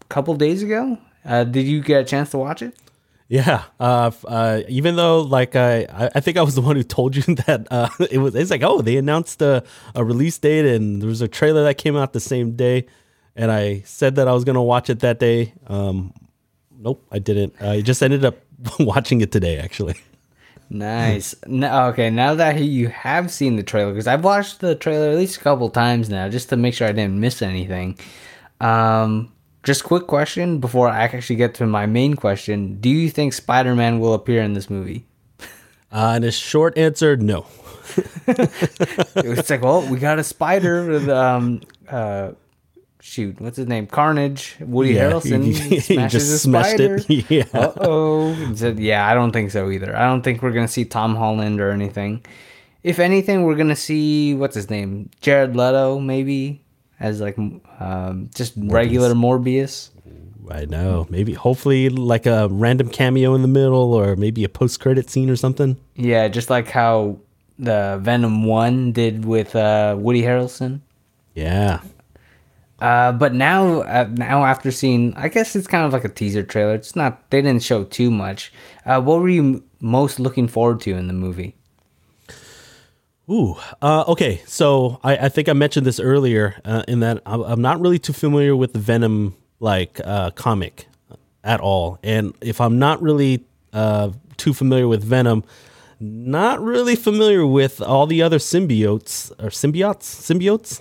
a 0.00 0.04
couple 0.04 0.34
days 0.34 0.62
ago. 0.62 0.98
Uh, 1.26 1.44
did 1.44 1.66
you 1.66 1.82
get 1.82 2.00
a 2.02 2.04
chance 2.04 2.30
to 2.30 2.38
watch 2.38 2.62
it? 2.62 2.74
Yeah. 3.28 3.64
Uh, 3.80 4.12
uh, 4.26 4.60
even 4.68 4.94
though, 4.94 5.20
like, 5.20 5.56
I, 5.56 5.86
I 6.14 6.20
think 6.20 6.36
I 6.36 6.42
was 6.42 6.54
the 6.54 6.60
one 6.60 6.76
who 6.76 6.84
told 6.84 7.16
you 7.16 7.22
that 7.46 7.66
uh, 7.70 7.88
it 8.10 8.18
was. 8.18 8.34
It's 8.36 8.50
like, 8.50 8.62
oh, 8.62 8.80
they 8.80 8.96
announced 8.96 9.42
a, 9.42 9.64
a 9.94 10.04
release 10.04 10.38
date, 10.38 10.64
and 10.64 11.02
there 11.02 11.08
was 11.08 11.20
a 11.22 11.28
trailer 11.28 11.64
that 11.64 11.74
came 11.76 11.96
out 11.96 12.12
the 12.12 12.20
same 12.20 12.52
day. 12.56 12.86
and 13.34 13.50
I 13.50 13.80
said 13.84 14.14
that 14.16 14.28
I 14.28 14.32
was 14.32 14.44
gonna 14.44 14.62
watch 14.62 14.88
it 14.90 15.00
that 15.00 15.18
day. 15.18 15.52
Um, 15.66 16.14
nope, 16.78 17.04
I 17.10 17.18
didn't. 17.18 17.60
I 17.60 17.80
just 17.82 18.02
ended 18.02 18.24
up 18.24 18.36
watching 18.78 19.20
it 19.20 19.32
today, 19.32 19.58
actually. 19.58 19.96
Nice. 20.68 21.34
No, 21.46 21.88
okay, 21.88 22.10
now 22.10 22.34
that 22.34 22.58
you 22.60 22.88
have 22.88 23.30
seen 23.30 23.56
the 23.56 23.62
trailer, 23.62 23.92
because 23.92 24.06
I've 24.08 24.24
watched 24.24 24.60
the 24.60 24.74
trailer 24.74 25.10
at 25.10 25.16
least 25.16 25.36
a 25.36 25.40
couple 25.40 25.68
times 25.70 26.08
now, 26.08 26.28
just 26.28 26.48
to 26.48 26.56
make 26.56 26.74
sure 26.74 26.88
I 26.88 26.92
didn't 26.92 27.20
miss 27.20 27.42
anything. 27.42 27.98
Um, 28.60 29.32
just 29.66 29.84
quick 29.84 30.06
question 30.06 30.58
before 30.60 30.88
I 30.88 31.00
actually 31.02 31.36
get 31.36 31.52
to 31.56 31.66
my 31.66 31.84
main 31.84 32.14
question: 32.14 32.80
Do 32.80 32.88
you 32.88 33.10
think 33.10 33.34
Spider-Man 33.34 33.98
will 34.00 34.14
appear 34.14 34.40
in 34.42 34.54
this 34.54 34.70
movie? 34.70 35.04
Uh, 35.92 36.12
and 36.16 36.24
a 36.24 36.32
short 36.32 36.78
answer, 36.78 37.16
no. 37.16 37.44
it's 38.26 39.50
like, 39.50 39.62
well, 39.62 39.86
we 39.88 39.98
got 39.98 40.18
a 40.18 40.24
spider 40.24 40.84
with 40.86 41.08
um 41.08 41.60
uh 41.88 42.32
shoot, 43.00 43.40
what's 43.40 43.56
his 43.56 43.66
name? 43.68 43.86
Carnage. 43.86 44.56
Woody 44.60 44.94
Yeah, 44.94 45.10
Harrelson 45.12 45.44
he- 45.44 45.52
he 45.76 45.80
smashes 45.80 46.28
just 46.28 46.46
a 46.46 46.48
spider. 46.48 46.96
it. 47.08 47.30
Yeah. 47.30 47.44
Uh 47.54 47.72
oh. 47.80 48.54
Said, 48.54 48.78
yeah, 48.80 49.06
I 49.08 49.14
don't 49.14 49.32
think 49.32 49.50
so 49.52 49.70
either. 49.70 49.94
I 49.96 50.06
don't 50.06 50.22
think 50.22 50.42
we're 50.42 50.52
gonna 50.52 50.68
see 50.68 50.84
Tom 50.84 51.14
Holland 51.14 51.60
or 51.60 51.70
anything. 51.70 52.24
If 52.82 52.98
anything, 52.98 53.44
we're 53.44 53.56
gonna 53.56 53.76
see 53.76 54.34
what's 54.34 54.54
his 54.54 54.68
name, 54.70 55.10
Jared 55.20 55.56
Leto, 55.56 55.98
maybe 56.00 56.62
as 57.00 57.20
like 57.20 57.38
um, 57.38 58.30
just 58.34 58.54
regular 58.56 59.14
Morbius. 59.14 59.90
I 60.48 60.64
know. 60.64 61.06
Maybe, 61.10 61.32
hopefully, 61.32 61.88
like 61.88 62.24
a 62.26 62.48
random 62.48 62.88
cameo 62.88 63.34
in 63.34 63.42
the 63.42 63.48
middle, 63.48 63.92
or 63.92 64.14
maybe 64.14 64.44
a 64.44 64.48
post-credit 64.48 65.10
scene 65.10 65.28
or 65.28 65.34
something. 65.36 65.76
Yeah, 65.96 66.28
just 66.28 66.50
like 66.50 66.68
how 66.68 67.18
the 67.58 67.98
Venom 68.00 68.44
One 68.44 68.92
did 68.92 69.24
with 69.24 69.56
uh, 69.56 69.96
Woody 69.98 70.22
Harrelson. 70.22 70.80
Yeah. 71.34 71.80
Uh, 72.78 73.10
but 73.12 73.34
now, 73.34 73.80
uh, 73.80 74.08
now 74.12 74.44
after 74.44 74.70
seeing, 74.70 75.14
I 75.16 75.28
guess 75.28 75.56
it's 75.56 75.66
kind 75.66 75.84
of 75.86 75.92
like 75.92 76.04
a 76.04 76.08
teaser 76.10 76.42
trailer. 76.42 76.74
It's 76.74 76.94
not. 76.94 77.28
They 77.30 77.42
didn't 77.42 77.62
show 77.62 77.84
too 77.84 78.10
much. 78.10 78.52
Uh, 78.84 79.00
what 79.00 79.20
were 79.20 79.28
you 79.28 79.42
m- 79.42 79.64
most 79.80 80.20
looking 80.20 80.46
forward 80.46 80.80
to 80.82 80.94
in 80.94 81.06
the 81.08 81.12
movie? 81.14 81.56
Ooh. 83.30 83.56
Uh, 83.82 84.04
okay. 84.08 84.42
So 84.46 85.00
I, 85.02 85.16
I 85.16 85.28
think 85.28 85.48
I 85.48 85.52
mentioned 85.52 85.86
this 85.86 85.98
earlier 85.98 86.60
uh, 86.64 86.84
in 86.86 87.00
that 87.00 87.22
I'm, 87.26 87.42
I'm 87.42 87.60
not 87.60 87.80
really 87.80 87.98
too 87.98 88.12
familiar 88.12 88.54
with 88.54 88.72
the 88.72 88.78
Venom 88.78 89.36
like 89.58 90.00
uh, 90.04 90.30
comic 90.30 90.86
at 91.42 91.60
all, 91.60 91.98
and 92.02 92.34
if 92.40 92.60
I'm 92.60 92.78
not 92.78 93.00
really 93.00 93.44
uh, 93.72 94.10
too 94.36 94.52
familiar 94.52 94.88
with 94.88 95.02
Venom, 95.02 95.44
not 95.98 96.60
really 96.60 96.96
familiar 96.96 97.46
with 97.46 97.80
all 97.80 98.06
the 98.06 98.22
other 98.22 98.38
symbiotes 98.38 99.30
or 99.32 99.48
symbiotes, 99.48 100.02
symbiotes. 100.02 100.80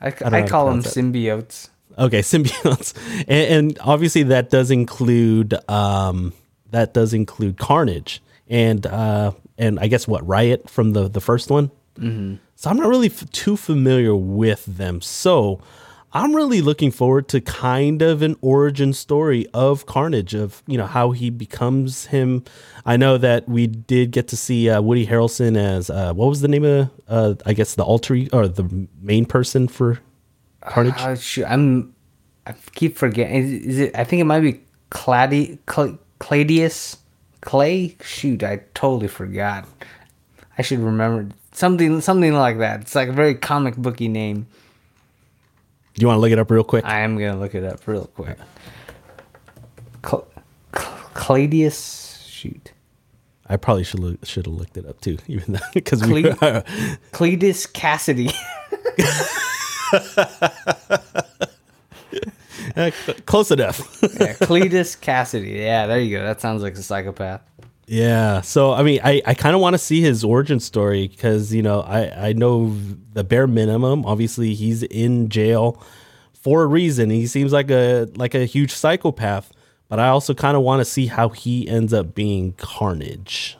I, 0.00 0.10
call 0.48 0.66
them 0.66 0.82
symbiotes. 0.82 1.68
Okay, 1.96 2.20
symbiotes, 2.22 2.94
and, 3.28 3.68
and 3.68 3.78
obviously 3.80 4.24
that 4.24 4.50
does 4.50 4.70
include 4.70 5.54
um, 5.70 6.32
that 6.70 6.94
does 6.94 7.14
include 7.14 7.58
Carnage 7.58 8.20
and 8.48 8.86
uh, 8.86 9.32
and 9.56 9.78
I 9.78 9.88
guess 9.88 10.06
what 10.06 10.26
Riot 10.26 10.68
from 10.68 10.92
the 10.92 11.08
the 11.08 11.20
first 11.20 11.50
one. 11.50 11.70
Mm-hmm. 11.98 12.36
So 12.54 12.70
I'm 12.70 12.76
not 12.76 12.88
really 12.88 13.08
f- 13.08 13.30
too 13.30 13.56
familiar 13.56 14.14
with 14.14 14.64
them. 14.66 15.00
So 15.00 15.60
I'm 16.12 16.34
really 16.34 16.62
looking 16.62 16.90
forward 16.90 17.28
to 17.28 17.40
kind 17.40 18.00
of 18.00 18.22
an 18.22 18.36
origin 18.40 18.92
story 18.92 19.46
of 19.52 19.86
Carnage, 19.86 20.34
of 20.34 20.62
you 20.66 20.78
know 20.78 20.86
how 20.86 21.10
he 21.10 21.30
becomes 21.30 22.06
him. 22.06 22.44
I 22.86 22.96
know 22.96 23.18
that 23.18 23.48
we 23.48 23.66
did 23.66 24.10
get 24.10 24.28
to 24.28 24.36
see 24.36 24.70
uh, 24.70 24.80
Woody 24.80 25.06
Harrelson 25.06 25.56
as 25.56 25.90
uh, 25.90 26.14
what 26.14 26.28
was 26.28 26.40
the 26.40 26.48
name 26.48 26.64
of 26.64 26.90
uh, 27.08 27.34
I 27.44 27.52
guess 27.52 27.74
the 27.74 27.84
alter 27.84 28.16
or 28.32 28.48
the 28.48 28.88
main 29.02 29.26
person 29.26 29.68
for 29.68 30.00
Carnage. 30.62 30.94
Uh, 30.98 31.14
shoot, 31.14 31.44
I'm. 31.44 31.94
I 32.46 32.54
keep 32.74 32.96
forgetting. 32.96 33.36
Is, 33.36 33.52
is 33.66 33.78
it? 33.78 33.96
I 33.96 34.04
think 34.04 34.20
it 34.20 34.24
might 34.24 34.40
be 34.40 34.62
Cladi, 34.88 35.58
Cl- 35.68 35.98
Cladius 36.18 36.96
Clay. 37.48 37.96
Shoot, 38.04 38.42
I 38.42 38.60
totally 38.74 39.08
forgot. 39.08 39.66
I 40.58 40.62
should 40.62 40.80
remember 40.80 41.34
something, 41.52 42.02
something 42.02 42.34
like 42.34 42.58
that. 42.58 42.82
It's 42.82 42.94
like 42.94 43.08
a 43.08 43.12
very 43.12 43.34
comic 43.34 43.74
booky 43.74 44.06
name. 44.06 44.46
Do 45.94 46.02
you 46.02 46.08
want 46.08 46.18
to 46.18 46.20
look 46.20 46.30
it 46.30 46.38
up 46.38 46.50
real 46.50 46.62
quick? 46.62 46.84
I 46.84 47.00
am 47.00 47.16
gonna 47.16 47.40
look 47.40 47.54
it 47.54 47.64
up 47.64 47.88
real 47.88 48.04
quick. 48.04 48.36
Cl- 50.04 50.28
Cl- 50.76 50.94
Cladius. 51.14 52.22
Shoot, 52.28 52.72
I 53.46 53.56
probably 53.56 53.84
should 53.84 54.00
look, 54.00 54.26
should 54.26 54.44
have 54.44 54.54
looked 54.54 54.76
it 54.76 54.84
up 54.84 55.00
too, 55.00 55.16
even 55.26 55.54
though 55.54 55.66
because 55.72 56.06
we 56.06 56.24
Cle- 56.24 56.34
Cletus 57.12 57.72
Cassidy. 57.72 58.30
Uh, 62.78 62.90
close 63.26 63.50
enough. 63.50 63.80
yeah, 64.02 64.32
Cletus 64.34 64.98
Cassidy. 65.00 65.50
Yeah, 65.50 65.86
there 65.86 66.00
you 66.00 66.16
go. 66.16 66.24
That 66.24 66.40
sounds 66.40 66.62
like 66.62 66.74
a 66.74 66.82
psychopath. 66.82 67.42
yeah. 67.86 68.40
So 68.40 68.72
I 68.72 68.82
mean, 68.82 69.00
I, 69.02 69.20
I 69.26 69.34
kind 69.34 69.54
of 69.54 69.60
want 69.60 69.74
to 69.74 69.78
see 69.78 70.00
his 70.00 70.22
origin 70.24 70.60
story 70.60 71.08
because 71.08 71.52
you 71.52 71.62
know 71.62 71.80
I 71.80 72.28
I 72.28 72.32
know 72.32 72.76
the 73.12 73.24
bare 73.24 73.46
minimum. 73.46 74.06
Obviously, 74.06 74.54
he's 74.54 74.82
in 74.84 75.28
jail 75.28 75.82
for 76.32 76.62
a 76.62 76.66
reason. 76.66 77.10
He 77.10 77.26
seems 77.26 77.52
like 77.52 77.70
a 77.70 78.08
like 78.14 78.34
a 78.34 78.44
huge 78.44 78.72
psychopath, 78.72 79.52
but 79.88 79.98
I 79.98 80.08
also 80.08 80.32
kind 80.34 80.56
of 80.56 80.62
want 80.62 80.80
to 80.80 80.84
see 80.84 81.06
how 81.06 81.30
he 81.30 81.66
ends 81.68 81.92
up 81.92 82.14
being 82.14 82.52
Carnage. 82.52 83.56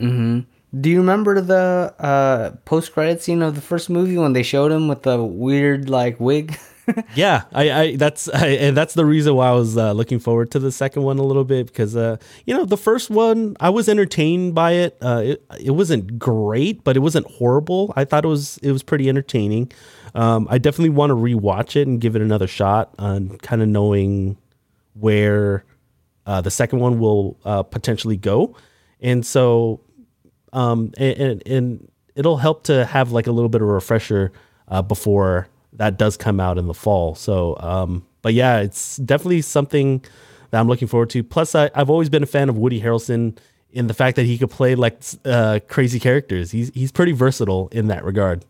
Do 0.00 0.90
you 0.90 0.98
remember 0.98 1.40
the 1.40 1.94
uh, 1.98 2.50
post 2.66 2.92
credit 2.92 3.22
scene 3.22 3.40
of 3.42 3.54
the 3.54 3.60
first 3.60 3.88
movie 3.88 4.18
when 4.18 4.32
they 4.34 4.42
showed 4.42 4.70
him 4.70 4.86
with 4.88 5.02
the 5.02 5.22
weird 5.22 5.88
like 5.88 6.20
wig? 6.20 6.58
yeah, 7.14 7.44
I, 7.52 7.70
I 7.70 7.96
that's 7.96 8.28
I, 8.28 8.48
and 8.48 8.76
that's 8.76 8.94
the 8.94 9.04
reason 9.04 9.34
why 9.34 9.48
I 9.48 9.52
was 9.52 9.76
uh, 9.76 9.92
looking 9.92 10.18
forward 10.18 10.50
to 10.52 10.58
the 10.58 10.72
second 10.72 11.02
one 11.02 11.18
a 11.18 11.22
little 11.22 11.44
bit 11.44 11.66
because 11.66 11.96
uh, 11.96 12.16
you 12.46 12.54
know 12.54 12.64
the 12.64 12.76
first 12.76 13.10
one 13.10 13.56
I 13.60 13.70
was 13.70 13.88
entertained 13.88 14.54
by 14.54 14.72
it. 14.72 14.96
Uh, 15.00 15.22
it 15.24 15.44
it 15.60 15.70
wasn't 15.72 16.18
great, 16.18 16.84
but 16.84 16.96
it 16.96 17.00
wasn't 17.00 17.26
horrible. 17.26 17.92
I 17.96 18.04
thought 18.04 18.24
it 18.24 18.28
was 18.28 18.58
it 18.58 18.72
was 18.72 18.82
pretty 18.82 19.08
entertaining. 19.08 19.72
Um, 20.14 20.48
I 20.50 20.58
definitely 20.58 20.90
want 20.90 21.10
to 21.10 21.14
rewatch 21.14 21.76
it 21.76 21.86
and 21.86 22.00
give 22.00 22.16
it 22.16 22.22
another 22.22 22.46
shot 22.46 22.94
on 22.98 23.38
kind 23.38 23.62
of 23.62 23.68
knowing 23.68 24.38
where 24.94 25.64
uh, 26.26 26.40
the 26.40 26.50
second 26.50 26.80
one 26.80 26.98
will 26.98 27.38
uh, 27.44 27.62
potentially 27.62 28.16
go, 28.16 28.56
and 29.00 29.24
so 29.24 29.80
um, 30.52 30.92
and, 30.96 31.18
and, 31.18 31.46
and 31.46 31.92
it'll 32.14 32.38
help 32.38 32.64
to 32.64 32.84
have 32.86 33.12
like 33.12 33.26
a 33.26 33.32
little 33.32 33.48
bit 33.48 33.62
of 33.62 33.68
a 33.68 33.72
refresher 33.72 34.32
uh, 34.68 34.82
before 34.82 35.48
that 35.74 35.98
does 35.98 36.16
come 36.16 36.40
out 36.40 36.58
in 36.58 36.66
the 36.66 36.74
fall. 36.74 37.14
So, 37.14 37.56
um, 37.60 38.06
but 38.22 38.34
yeah, 38.34 38.60
it's 38.60 38.96
definitely 38.96 39.42
something 39.42 40.04
that 40.50 40.60
I'm 40.60 40.68
looking 40.68 40.88
forward 40.88 41.10
to. 41.10 41.22
Plus, 41.22 41.54
I, 41.54 41.70
I've 41.74 41.90
always 41.90 42.08
been 42.08 42.22
a 42.22 42.26
fan 42.26 42.48
of 42.48 42.56
Woody 42.56 42.80
Harrelson 42.80 43.38
in 43.70 43.86
the 43.86 43.94
fact 43.94 44.16
that 44.16 44.26
he 44.26 44.38
could 44.38 44.50
play 44.50 44.74
like 44.74 45.00
uh, 45.24 45.60
crazy 45.68 46.00
characters. 46.00 46.50
He's 46.50 46.70
he's 46.74 46.92
pretty 46.92 47.12
versatile 47.12 47.68
in 47.72 47.88
that 47.88 48.04
regard. 48.04 48.44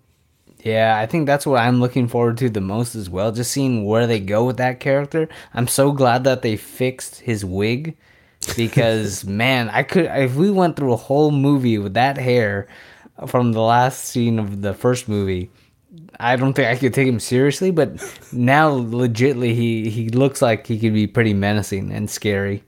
yeah, 0.64 0.98
I 0.98 1.06
think 1.06 1.26
that's 1.26 1.46
what 1.46 1.60
I'm 1.60 1.80
looking 1.80 2.08
forward 2.08 2.38
to 2.38 2.50
the 2.50 2.60
most 2.60 2.94
as 2.94 3.10
well. 3.10 3.32
Just 3.32 3.50
seeing 3.50 3.84
where 3.84 4.06
they 4.06 4.20
go 4.20 4.44
with 4.44 4.56
that 4.58 4.80
character. 4.80 5.28
I'm 5.54 5.68
so 5.68 5.92
glad 5.92 6.25
that 6.25 6.42
they 6.42 6.56
fixed 6.56 7.20
his 7.20 7.44
wig 7.44 7.96
because 8.56 9.25
man, 9.40 9.68
I 9.70 9.82
could 9.82 10.06
if 10.06 10.37
we 10.37 10.50
went 10.50 10.76
through 10.76 10.92
a 10.92 10.96
whole 10.96 11.30
movie 11.30 11.78
with 11.78 11.94
that 11.94 12.16
hair 12.16 12.68
from 13.26 13.52
the 13.52 13.60
last 13.62 14.04
scene 14.04 14.38
of 14.38 14.62
the 14.62 14.75
first 14.75 15.08
movie. 15.08 15.50
I 16.20 16.36
don't 16.36 16.54
think 16.54 16.68
I 16.68 16.76
could 16.76 16.94
take 16.94 17.08
him 17.08 17.20
seriously, 17.20 17.70
but 17.70 17.90
now 18.32 18.70
legitly 18.70 19.54
he 19.54 19.90
he 19.90 20.08
looks 20.08 20.42
like 20.42 20.66
he 20.66 20.78
could 20.78 20.94
be 20.94 21.06
pretty 21.06 21.34
menacing 21.34 21.92
and 21.92 22.10
scary. 22.10 22.62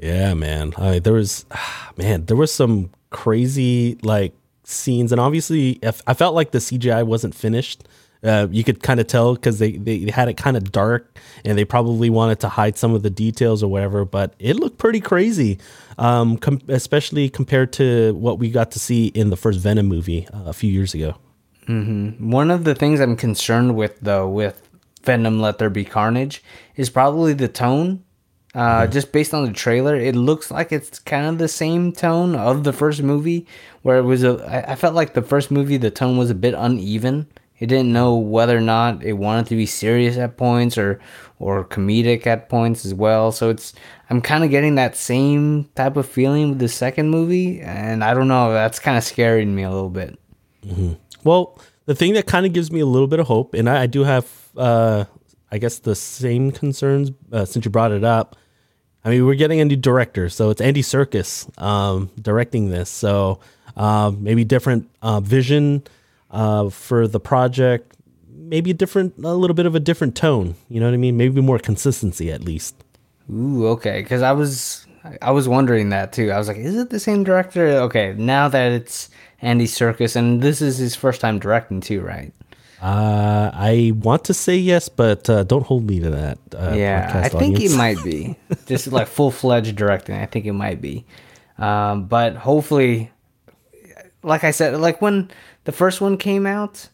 Yeah, 0.00 0.34
man. 0.34 0.74
I, 0.76 0.98
there 0.98 1.14
was, 1.14 1.46
man, 1.96 2.26
there 2.26 2.36
was 2.36 2.52
some 2.52 2.90
crazy 3.10 3.98
like 4.02 4.34
scenes, 4.64 5.12
and 5.12 5.20
obviously, 5.20 5.78
I 6.06 6.14
felt 6.14 6.34
like 6.34 6.50
the 6.50 6.58
CGI 6.58 7.04
wasn't 7.04 7.34
finished. 7.34 7.84
Uh, 8.22 8.48
you 8.50 8.64
could 8.64 8.82
kind 8.82 8.98
of 8.98 9.06
tell 9.06 9.34
because 9.34 9.58
they, 9.58 9.72
they 9.72 10.10
had 10.10 10.28
it 10.28 10.36
kind 10.36 10.56
of 10.56 10.72
dark, 10.72 11.18
and 11.44 11.56
they 11.56 11.64
probably 11.64 12.10
wanted 12.10 12.40
to 12.40 12.48
hide 12.48 12.76
some 12.76 12.94
of 12.94 13.02
the 13.02 13.10
details 13.10 13.62
or 13.62 13.70
whatever. 13.70 14.04
But 14.04 14.34
it 14.38 14.56
looked 14.56 14.78
pretty 14.78 15.00
crazy, 15.00 15.58
um, 15.98 16.36
com- 16.38 16.60
especially 16.68 17.28
compared 17.28 17.72
to 17.74 18.14
what 18.14 18.38
we 18.38 18.50
got 18.50 18.72
to 18.72 18.80
see 18.80 19.08
in 19.08 19.30
the 19.30 19.36
first 19.36 19.60
Venom 19.60 19.86
movie 19.86 20.26
uh, 20.28 20.44
a 20.46 20.52
few 20.52 20.70
years 20.70 20.94
ago. 20.94 21.16
Mm-hmm. 21.66 22.30
One 22.30 22.50
of 22.50 22.64
the 22.64 22.74
things 22.74 23.00
I'm 23.00 23.16
concerned 23.16 23.76
with, 23.76 23.98
though, 24.00 24.28
with 24.28 24.68
Venom 25.02 25.40
Let 25.40 25.58
There 25.58 25.70
Be 25.70 25.84
Carnage, 25.84 26.42
is 26.76 26.90
probably 26.90 27.32
the 27.32 27.48
tone. 27.48 28.04
Uh, 28.54 28.82
mm-hmm. 28.82 28.92
Just 28.92 29.12
based 29.12 29.34
on 29.34 29.44
the 29.44 29.52
trailer, 29.52 29.96
it 29.96 30.16
looks 30.16 30.50
like 30.50 30.72
it's 30.72 30.98
kind 30.98 31.26
of 31.26 31.38
the 31.38 31.48
same 31.48 31.92
tone 31.92 32.34
of 32.34 32.64
the 32.64 32.72
first 32.72 33.02
movie, 33.02 33.46
where 33.82 33.98
it 33.98 34.02
was 34.02 34.24
a. 34.24 34.42
I, 34.48 34.72
I 34.72 34.74
felt 34.76 34.94
like 34.94 35.12
the 35.12 35.22
first 35.22 35.50
movie, 35.50 35.76
the 35.76 35.90
tone 35.90 36.16
was 36.16 36.30
a 36.30 36.34
bit 36.34 36.54
uneven. 36.54 37.26
It 37.58 37.66
didn't 37.66 37.92
know 37.92 38.16
whether 38.16 38.56
or 38.56 38.62
not 38.62 39.02
it 39.02 39.14
wanted 39.14 39.46
to 39.46 39.56
be 39.56 39.66
serious 39.66 40.16
at 40.16 40.36
points 40.36 40.76
or 40.78 41.00
or 41.38 41.64
comedic 41.64 42.26
at 42.26 42.48
points 42.48 42.84
as 42.84 42.94
well. 42.94 43.32
So 43.32 43.50
it's 43.50 43.74
I'm 44.08 44.20
kind 44.20 44.44
of 44.44 44.50
getting 44.50 44.74
that 44.76 44.96
same 44.96 45.64
type 45.74 45.96
of 45.96 46.06
feeling 46.08 46.50
with 46.50 46.58
the 46.58 46.68
second 46.68 47.10
movie, 47.10 47.60
and 47.60 48.04
I 48.04 48.14
don't 48.14 48.28
know. 48.28 48.52
That's 48.52 48.78
kind 48.78 48.96
of 48.96 49.04
scaring 49.04 49.54
me 49.54 49.62
a 49.62 49.70
little 49.70 49.90
bit. 49.90 50.18
Mm-hmm. 50.64 50.94
Well, 51.26 51.58
the 51.86 51.94
thing 51.94 52.14
that 52.14 52.26
kind 52.26 52.46
of 52.46 52.52
gives 52.52 52.70
me 52.70 52.80
a 52.80 52.86
little 52.86 53.08
bit 53.08 53.18
of 53.18 53.26
hope, 53.26 53.54
and 53.54 53.68
I, 53.68 53.82
I 53.82 53.86
do 53.86 54.04
have 54.04 54.30
uh, 54.56 55.04
I 55.50 55.58
guess 55.58 55.78
the 55.78 55.94
same 55.94 56.52
concerns 56.52 57.10
uh, 57.32 57.44
since 57.44 57.64
you 57.64 57.70
brought 57.70 57.92
it 57.92 58.04
up. 58.04 58.36
I 59.04 59.10
mean, 59.10 59.26
we're 59.26 59.34
getting 59.34 59.60
a 59.60 59.64
new 59.64 59.76
director, 59.76 60.28
so 60.28 60.50
it's 60.50 60.60
Andy 60.60 60.82
Serkis 60.82 61.46
um, 61.62 62.10
directing 62.20 62.70
this. 62.70 62.90
So 62.90 63.40
uh, 63.76 64.12
maybe 64.16 64.44
different 64.44 64.88
uh, 65.02 65.20
vision 65.20 65.84
uh, 66.30 66.70
for 66.70 67.06
the 67.06 67.20
project, 67.20 67.96
maybe 68.28 68.72
a 68.72 68.74
different, 68.74 69.16
a 69.18 69.34
little 69.34 69.54
bit 69.54 69.66
of 69.66 69.74
a 69.74 69.80
different 69.80 70.16
tone. 70.16 70.56
You 70.68 70.80
know 70.80 70.86
what 70.86 70.94
I 70.94 70.98
mean? 70.98 71.16
Maybe 71.16 71.40
more 71.40 71.58
consistency 71.58 72.32
at 72.32 72.42
least. 72.42 72.74
Ooh, 73.32 73.68
okay. 73.68 74.02
Because 74.02 74.22
I 74.22 74.32
was 74.32 74.86
I 75.22 75.30
was 75.30 75.48
wondering 75.48 75.90
that 75.90 76.12
too. 76.12 76.30
I 76.30 76.38
was 76.38 76.48
like, 76.48 76.56
is 76.56 76.76
it 76.76 76.90
the 76.90 77.00
same 77.00 77.24
director? 77.24 77.66
Okay, 77.66 78.14
now 78.16 78.48
that 78.48 78.72
it's 78.72 79.08
Andy 79.42 79.66
Serkis, 79.66 80.16
and 80.16 80.42
this 80.42 80.62
is 80.62 80.78
his 80.78 80.94
first 80.96 81.20
time 81.20 81.38
directing 81.38 81.80
too, 81.80 82.00
right? 82.00 82.32
Uh, 82.80 83.50
I 83.54 83.92
want 83.96 84.24
to 84.24 84.34
say 84.34 84.56
yes, 84.56 84.88
but 84.88 85.28
uh, 85.30 85.44
don't 85.44 85.64
hold 85.64 85.86
me 85.86 86.00
to 86.00 86.10
that. 86.10 86.38
Uh, 86.54 86.74
yeah, 86.74 87.22
I 87.24 87.28
think 87.28 87.56
audience. 87.56 87.74
it 87.74 87.76
might 87.76 88.02
be 88.04 88.36
just 88.66 88.88
like 88.88 89.08
full 89.08 89.30
fledged 89.30 89.76
directing. 89.76 90.16
I 90.16 90.26
think 90.26 90.44
it 90.44 90.52
might 90.52 90.80
be, 90.80 91.04
um, 91.58 92.04
but 92.04 92.36
hopefully, 92.36 93.10
like 94.22 94.44
I 94.44 94.50
said, 94.50 94.78
like 94.78 95.00
when 95.00 95.30
the 95.64 95.72
first 95.72 96.00
one 96.00 96.18
came 96.18 96.46
out, 96.46 96.88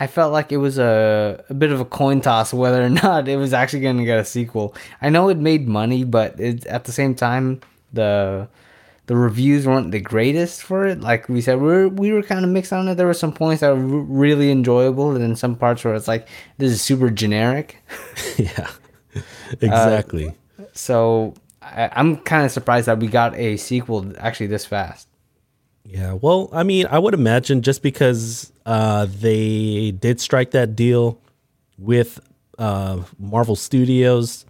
I 0.00 0.06
felt 0.06 0.32
like 0.32 0.52
it 0.52 0.58
was 0.58 0.78
a, 0.78 1.44
a 1.48 1.54
bit 1.54 1.70
of 1.70 1.80
a 1.80 1.84
coin 1.84 2.20
toss 2.20 2.52
whether 2.52 2.82
or 2.82 2.88
not 3.02 3.28
it 3.28 3.36
was 3.36 3.52
actually 3.52 3.80
going 3.80 3.98
to 3.98 4.04
get 4.04 4.18
a 4.18 4.24
sequel. 4.24 4.74
I 5.02 5.10
know 5.10 5.28
it 5.28 5.38
made 5.38 5.68
money, 5.68 6.04
but 6.04 6.38
it, 6.40 6.66
at 6.66 6.84
the 6.84 6.92
same 6.92 7.14
time, 7.14 7.60
the 7.92 8.48
the 9.06 9.16
reviews 9.16 9.66
weren't 9.66 9.92
the 9.92 10.00
greatest 10.00 10.62
for 10.62 10.86
it. 10.86 11.00
Like 11.00 11.28
we 11.28 11.40
said, 11.40 11.60
we 11.60 11.66
were, 11.68 11.88
we 11.88 12.12
were 12.12 12.22
kind 12.22 12.44
of 12.44 12.50
mixed 12.50 12.72
on 12.72 12.88
it. 12.88 12.96
There 12.96 13.06
were 13.06 13.14
some 13.14 13.32
points 13.32 13.60
that 13.60 13.70
were 13.70 14.02
really 14.02 14.50
enjoyable, 14.50 15.12
and 15.12 15.22
then 15.22 15.36
some 15.36 15.56
parts 15.56 15.84
where 15.84 15.94
it's 15.94 16.08
like 16.08 16.28
this 16.58 16.72
is 16.72 16.82
super 16.82 17.10
generic. 17.10 17.82
yeah, 18.36 18.68
exactly. 19.60 20.28
Uh, 20.58 20.64
so 20.72 21.34
I, 21.62 21.90
I'm 21.92 22.16
kind 22.18 22.44
of 22.44 22.50
surprised 22.50 22.86
that 22.86 22.98
we 22.98 23.06
got 23.06 23.34
a 23.36 23.56
sequel 23.56 24.12
actually 24.18 24.48
this 24.48 24.66
fast. 24.66 25.08
Yeah, 25.84 26.14
well, 26.14 26.48
I 26.52 26.64
mean, 26.64 26.86
I 26.90 26.98
would 26.98 27.14
imagine 27.14 27.62
just 27.62 27.80
because 27.80 28.52
uh, 28.66 29.06
they 29.08 29.92
did 29.92 30.20
strike 30.20 30.50
that 30.50 30.74
deal 30.74 31.20
with 31.78 32.18
uh, 32.58 33.02
Marvel 33.20 33.54
Studios 33.54 34.46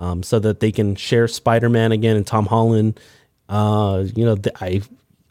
um, 0.00 0.22
so 0.22 0.38
that 0.38 0.60
they 0.60 0.72
can 0.72 0.94
share 0.94 1.28
Spider 1.28 1.68
Man 1.68 1.92
again 1.92 2.16
and 2.16 2.26
Tom 2.26 2.46
Holland 2.46 2.98
uh, 3.48 4.04
you 4.14 4.24
know, 4.24 4.36
I 4.60 4.82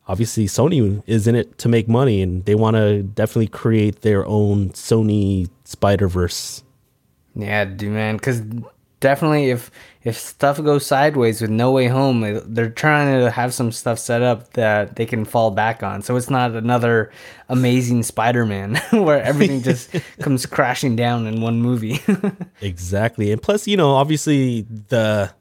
obviously 0.08 0.46
Sony 0.46 1.04
is 1.06 1.28
in 1.28 1.36
it 1.36 1.58
to 1.60 1.70
make 1.70 1.88
money, 1.88 2.22
and 2.22 2.46
they 2.46 2.56
want 2.56 2.76
to 2.76 3.04
definitely 3.04 3.48
create 3.48 4.02
their 4.02 4.26
own 4.26 4.70
Sony 4.70 5.50
Spider 5.64 6.08
Verse. 6.08 6.64
Yeah, 7.36 7.66
dude, 7.66 7.92
man, 7.92 8.18
because 8.18 8.42
definitely 9.00 9.52
if 9.52 9.70
if 10.04 10.18
stuff 10.18 10.64
goes 10.64 10.86
sideways 10.86 11.42
with 11.42 11.50
No 11.50 11.72
Way 11.72 11.88
Home, 11.88 12.42
they're 12.46 12.70
trying 12.70 13.20
to 13.20 13.30
have 13.30 13.54
some 13.54 13.72
stuff 13.72 14.00
set 14.00 14.22
up 14.22 14.54
that 14.54 14.96
they 14.96 15.06
can 15.06 15.26
fall 15.26 15.52
back 15.52 15.84
on. 15.84 16.02
So 16.02 16.16
it's 16.16 16.30
not 16.30 16.52
another 16.52 17.12
amazing 17.50 18.04
Spider-Man 18.04 18.76
where 18.92 19.22
everything 19.22 19.62
just 19.62 19.94
comes 20.22 20.46
crashing 20.46 20.96
down 20.96 21.28
in 21.28 21.42
one 21.42 21.62
movie. 21.62 22.00
exactly, 22.62 23.32
and 23.32 23.42
plus, 23.42 23.68
you 23.68 23.78
know, 23.78 23.92
obviously 23.96 24.62
the 24.62 25.32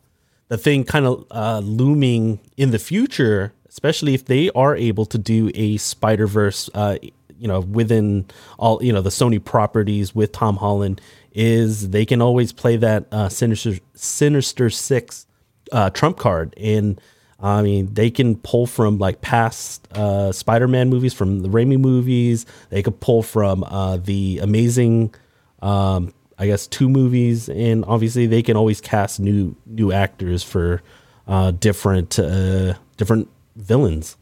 the 0.48 0.58
thing 0.58 0.84
kind 0.84 1.06
of 1.06 1.26
uh, 1.30 1.60
looming 1.60 2.40
in 2.56 2.70
the 2.70 2.78
future, 2.78 3.52
especially 3.68 4.14
if 4.14 4.24
they 4.24 4.50
are 4.50 4.76
able 4.76 5.06
to 5.06 5.18
do 5.18 5.50
a 5.54 5.76
Spider 5.78 6.26
Verse, 6.26 6.70
uh, 6.74 6.96
you 7.38 7.48
know, 7.48 7.60
within 7.60 8.26
all 8.58 8.82
you 8.82 8.92
know 8.92 9.02
the 9.02 9.10
Sony 9.10 9.42
properties 9.42 10.14
with 10.14 10.32
Tom 10.32 10.56
Holland, 10.56 11.00
is 11.32 11.90
they 11.90 12.06
can 12.06 12.22
always 12.22 12.52
play 12.52 12.76
that 12.76 13.06
uh, 13.12 13.28
Sinister 13.28 13.78
Sinister 13.94 14.70
Six 14.70 15.26
uh, 15.72 15.90
trump 15.90 16.18
card, 16.18 16.54
and 16.56 17.00
I 17.40 17.62
mean 17.62 17.92
they 17.92 18.10
can 18.10 18.36
pull 18.36 18.66
from 18.66 18.98
like 18.98 19.20
past 19.20 19.86
uh, 19.92 20.32
Spider 20.32 20.68
Man 20.68 20.88
movies, 20.88 21.12
from 21.12 21.40
the 21.40 21.48
Raimi 21.48 21.78
movies. 21.78 22.46
They 22.70 22.82
could 22.82 23.00
pull 23.00 23.22
from 23.22 23.64
uh, 23.64 23.96
the 23.98 24.38
Amazing. 24.42 25.14
Um, 25.60 26.12
I 26.38 26.46
guess 26.46 26.66
two 26.66 26.88
movies, 26.88 27.48
and 27.48 27.84
obviously 27.86 28.26
they 28.26 28.42
can 28.42 28.56
always 28.56 28.80
cast 28.80 29.20
new 29.20 29.56
new 29.66 29.92
actors 29.92 30.42
for 30.42 30.82
uh, 31.26 31.50
different 31.52 32.18
uh, 32.18 32.74
different 32.96 33.28
villains. 33.56 34.16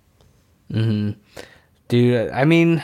hmm 0.70 1.12
Dude, 1.88 2.30
I 2.30 2.44
mean, 2.44 2.82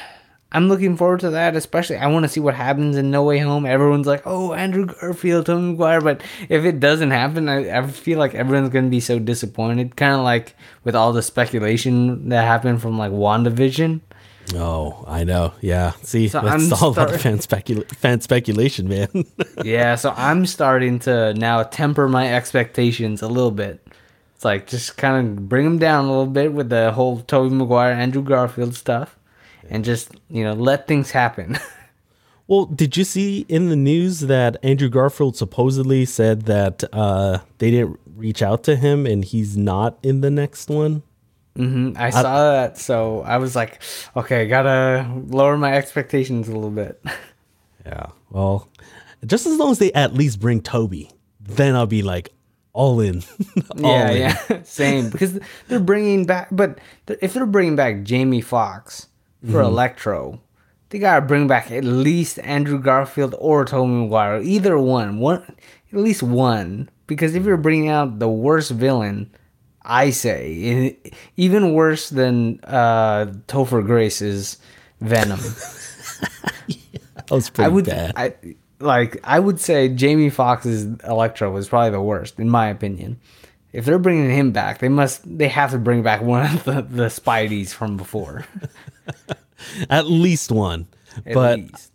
I'm 0.52 0.68
looking 0.68 0.96
forward 0.96 1.20
to 1.20 1.30
that. 1.30 1.56
Especially, 1.56 1.96
I 1.96 2.06
want 2.08 2.24
to 2.24 2.28
see 2.28 2.40
what 2.40 2.54
happens 2.54 2.96
in 2.96 3.10
No 3.10 3.22
Way 3.22 3.38
Home. 3.38 3.64
Everyone's 3.64 4.06
like, 4.06 4.22
"Oh, 4.26 4.52
Andrew 4.52 4.86
Garfield, 4.86 5.46
Tobey 5.46 5.62
Maguire," 5.62 6.00
but 6.00 6.22
if 6.48 6.64
it 6.64 6.80
doesn't 6.80 7.12
happen, 7.12 7.48
I, 7.48 7.78
I 7.78 7.86
feel 7.86 8.18
like 8.18 8.34
everyone's 8.34 8.68
gonna 8.70 8.88
be 8.88 9.00
so 9.00 9.18
disappointed. 9.18 9.96
Kind 9.96 10.14
of 10.14 10.20
like 10.22 10.54
with 10.84 10.94
all 10.96 11.12
the 11.12 11.22
speculation 11.22 12.28
that 12.30 12.44
happened 12.44 12.82
from 12.82 12.98
like 12.98 13.12
WandaVision. 13.12 14.00
Oh, 14.54 15.04
I 15.06 15.24
know. 15.24 15.52
Yeah. 15.60 15.92
See, 16.02 16.28
so 16.28 16.40
that's 16.40 16.64
I'm 16.64 16.72
all 16.82 16.92
start- 16.92 17.10
about 17.10 17.20
fan, 17.20 17.40
specula- 17.40 17.84
fan 17.86 18.20
speculation, 18.20 18.88
man. 18.88 19.24
yeah. 19.64 19.94
So 19.94 20.12
I'm 20.16 20.46
starting 20.46 20.98
to 21.00 21.34
now 21.34 21.62
temper 21.62 22.08
my 22.08 22.32
expectations 22.34 23.22
a 23.22 23.28
little 23.28 23.50
bit. 23.50 23.86
It's 24.34 24.44
like 24.44 24.66
just 24.66 24.96
kind 24.96 25.38
of 25.38 25.48
bring 25.48 25.64
them 25.64 25.78
down 25.78 26.06
a 26.06 26.08
little 26.08 26.26
bit 26.26 26.52
with 26.52 26.70
the 26.70 26.92
whole 26.92 27.20
Tobey 27.20 27.54
Maguire, 27.54 27.92
Andrew 27.92 28.22
Garfield 28.22 28.74
stuff, 28.74 29.18
and 29.68 29.84
just 29.84 30.10
you 30.30 30.42
know 30.44 30.54
let 30.54 30.88
things 30.88 31.10
happen. 31.10 31.58
well, 32.46 32.64
did 32.64 32.96
you 32.96 33.04
see 33.04 33.44
in 33.48 33.68
the 33.68 33.76
news 33.76 34.20
that 34.20 34.56
Andrew 34.62 34.88
Garfield 34.88 35.36
supposedly 35.36 36.04
said 36.06 36.42
that 36.46 36.82
uh, 36.92 37.38
they 37.58 37.70
didn't 37.70 38.00
reach 38.16 38.42
out 38.42 38.64
to 38.64 38.76
him 38.76 39.06
and 39.06 39.24
he's 39.24 39.56
not 39.56 39.98
in 40.02 40.22
the 40.22 40.30
next 40.30 40.68
one? 40.70 41.02
Mm-hmm. 41.56 41.96
I, 41.96 42.06
I 42.06 42.10
saw 42.10 42.52
that, 42.52 42.78
so 42.78 43.22
I 43.22 43.38
was 43.38 43.56
like, 43.56 43.82
okay, 44.16 44.46
gotta 44.46 45.10
lower 45.26 45.56
my 45.56 45.74
expectations 45.74 46.48
a 46.48 46.52
little 46.52 46.70
bit. 46.70 47.02
yeah. 47.86 48.06
Well, 48.30 48.68
just 49.26 49.46
as 49.46 49.58
long 49.58 49.72
as 49.72 49.78
they 49.78 49.92
at 49.92 50.14
least 50.14 50.40
bring 50.40 50.62
Tobey, 50.62 51.10
then 51.40 51.74
I'll 51.74 51.86
be 51.86 52.02
like 52.02 52.32
all 52.72 53.00
in. 53.00 53.22
all 53.82 53.90
yeah, 53.90 54.10
in. 54.10 54.18
yeah, 54.18 54.58
same. 54.62 55.10
Because 55.10 55.38
they're 55.68 55.80
bringing 55.80 56.24
back, 56.24 56.48
but 56.52 56.78
if 57.20 57.34
they're 57.34 57.46
bringing 57.46 57.76
back 57.76 58.04
Jamie 58.04 58.40
Foxx 58.40 59.08
for 59.42 59.48
mm-hmm. 59.48 59.66
Electro, 59.66 60.40
they 60.90 60.98
gotta 60.98 61.24
bring 61.24 61.48
back 61.48 61.70
at 61.70 61.84
least 61.84 62.38
Andrew 62.40 62.78
Garfield 62.78 63.34
or 63.38 63.64
Tobey 63.64 63.90
Maguire, 63.90 64.40
either 64.40 64.78
one, 64.78 65.18
one 65.18 65.56
at 65.92 65.98
least 65.98 66.22
one. 66.22 66.88
Because 67.06 67.34
if 67.34 67.44
you're 67.44 67.56
bringing 67.56 67.88
out 67.88 68.20
the 68.20 68.28
worst 68.28 68.70
villain 68.70 69.34
I 69.82 70.10
say, 70.10 70.96
even 71.36 71.72
worse 71.74 72.10
than 72.10 72.60
uh, 72.64 73.26
Topher 73.48 73.84
Grace's 73.84 74.58
Venom. 75.00 75.40
yeah, 76.66 76.76
that 77.14 77.30
was 77.30 77.50
pretty 77.50 77.66
I 77.66 77.68
would, 77.68 77.86
bad. 77.86 78.12
I, 78.16 78.34
like 78.78 79.18
I 79.24 79.38
would 79.38 79.60
say, 79.60 79.88
Jamie 79.88 80.30
Foxx's 80.30 80.86
Electro 81.06 81.50
was 81.50 81.68
probably 81.68 81.90
the 81.90 82.00
worst, 82.00 82.38
in 82.38 82.48
my 82.50 82.68
opinion. 82.68 83.18
If 83.72 83.84
they're 83.84 83.98
bringing 83.98 84.30
him 84.30 84.50
back, 84.50 84.80
they 84.80 84.88
must 84.88 85.22
they 85.38 85.48
have 85.48 85.70
to 85.70 85.78
bring 85.78 86.02
back 86.02 86.22
one 86.22 86.44
of 86.54 86.64
the, 86.64 86.82
the 86.82 87.06
Spideys 87.06 87.72
from 87.72 87.96
before. 87.96 88.44
At 89.90 90.06
least 90.06 90.50
one, 90.50 90.88
At 91.24 91.34
but 91.34 91.58
least. 91.60 91.90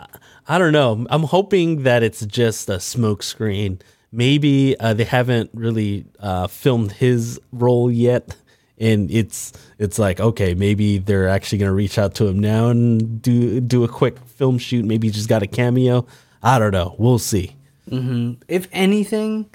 I 0.48 0.58
don't 0.58 0.72
know. 0.74 1.06
I'm 1.10 1.24
hoping 1.24 1.84
that 1.84 2.02
it's 2.02 2.26
just 2.26 2.70
a 2.70 2.78
smokescreen 2.78 3.82
maybe 4.16 4.80
uh, 4.80 4.94
they 4.94 5.04
haven't 5.04 5.50
really 5.54 6.06
uh, 6.20 6.48
filmed 6.48 6.94
his 6.94 7.40
role 7.52 7.92
yet. 7.92 8.36
And 8.78 9.10
it's 9.10 9.54
it's 9.80 9.98
like 9.98 10.20
okay 10.20 10.54
maybe 10.54 10.98
they're 10.98 11.30
actually 11.30 11.60
gonna 11.60 11.72
reach 11.74 11.98
out 11.98 12.14
to 12.16 12.28
him 12.28 12.40
now 12.40 12.68
and 12.68 13.22
do 13.22 13.62
do 13.62 13.86
a 13.86 13.88
quick 13.88 14.20
film 14.26 14.58
shoot. 14.58 14.84
Maybe 14.84 15.08
he 15.08 15.14
just 15.14 15.30
got 15.30 15.44
a 15.44 15.48
cameo. 15.48 16.06
I 16.44 16.60
don't 16.60 16.72
know. 16.72 16.94
We'll 16.98 17.20
see. 17.20 17.56
Mm-hmm. 17.90 18.42
if 18.48 18.68
anything 18.72 19.48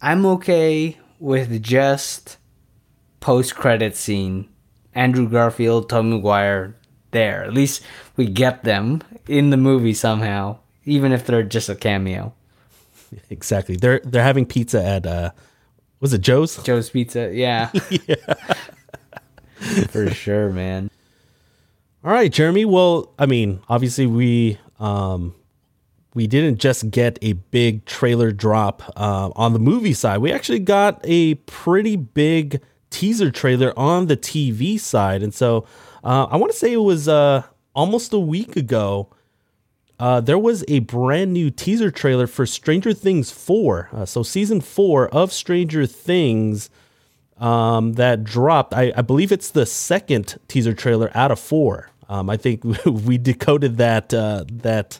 i'm 0.00 0.24
okay 0.24 0.96
with 1.18 1.60
just 1.60 2.38
post-credit 3.18 3.96
scene. 3.96 4.48
Andrew 4.94 5.28
garfield 5.28 5.88
tom 5.88 6.12
mcguire 6.12 6.74
there. 7.10 7.42
At 7.42 7.52
least 7.52 7.82
we 8.16 8.26
get 8.26 8.62
them 8.62 9.02
in 9.26 9.50
the 9.50 9.56
movie 9.56 9.94
somehow 9.94 10.58
even 10.84 11.10
if 11.12 11.26
they're 11.26 11.42
just 11.42 11.68
a 11.68 11.74
cameo 11.74 12.32
exactly. 13.30 13.76
They're 13.76 14.00
they're 14.04 14.22
having 14.22 14.46
pizza 14.46 14.84
at 14.84 15.06
uh 15.06 15.30
was 16.00 16.12
it 16.12 16.20
Joe's? 16.20 16.60
Joe's 16.64 16.90
Pizza, 16.90 17.30
yeah. 17.32 17.70
yeah. 17.90 18.34
For 19.88 20.10
sure, 20.10 20.50
man. 20.50 20.90
All 22.04 22.10
right, 22.10 22.32
Jeremy. 22.32 22.64
Well, 22.64 23.14
I 23.18 23.26
mean, 23.26 23.60
obviously 23.68 24.06
we 24.06 24.58
um 24.80 25.34
we 26.14 26.26
didn't 26.26 26.58
just 26.58 26.90
get 26.90 27.18
a 27.22 27.34
big 27.34 27.84
trailer 27.86 28.32
drop 28.32 28.82
uh, 28.96 29.30
on 29.34 29.54
the 29.54 29.58
movie 29.58 29.94
side. 29.94 30.18
We 30.18 30.30
actually 30.30 30.58
got 30.58 31.00
a 31.04 31.36
pretty 31.36 31.96
big 31.96 32.60
teaser 32.90 33.30
trailer 33.30 33.72
on 33.78 34.08
the 34.08 34.16
TV 34.16 34.78
side, 34.78 35.22
and 35.22 35.32
so 35.32 35.66
uh, 36.04 36.26
I 36.30 36.36
want 36.36 36.52
to 36.52 36.58
say 36.58 36.72
it 36.72 36.76
was 36.78 37.08
uh, 37.08 37.44
almost 37.74 38.12
a 38.12 38.18
week 38.18 38.56
ago 38.56 39.08
uh, 40.02 40.20
there 40.20 40.38
was 40.38 40.64
a 40.66 40.80
brand 40.80 41.32
new 41.32 41.48
teaser 41.48 41.88
trailer 41.88 42.26
for 42.26 42.44
Stranger 42.44 42.92
Things 42.92 43.30
4. 43.30 43.88
Uh, 43.92 44.04
so, 44.04 44.24
season 44.24 44.60
4 44.60 45.08
of 45.10 45.32
Stranger 45.32 45.86
Things 45.86 46.70
um, 47.38 47.92
that 47.92 48.24
dropped. 48.24 48.74
I, 48.74 48.92
I, 48.96 49.02
believe 49.02 49.30
it's 49.30 49.50
the 49.50 49.64
second 49.64 50.40
teaser 50.48 50.74
trailer 50.74 51.12
out 51.14 51.30
of 51.30 51.38
four. 51.38 51.88
Um, 52.08 52.28
I 52.28 52.36
think 52.36 52.64
we 52.84 53.16
decoded 53.16 53.76
that 53.76 54.12
uh, 54.12 54.44
that 54.48 54.98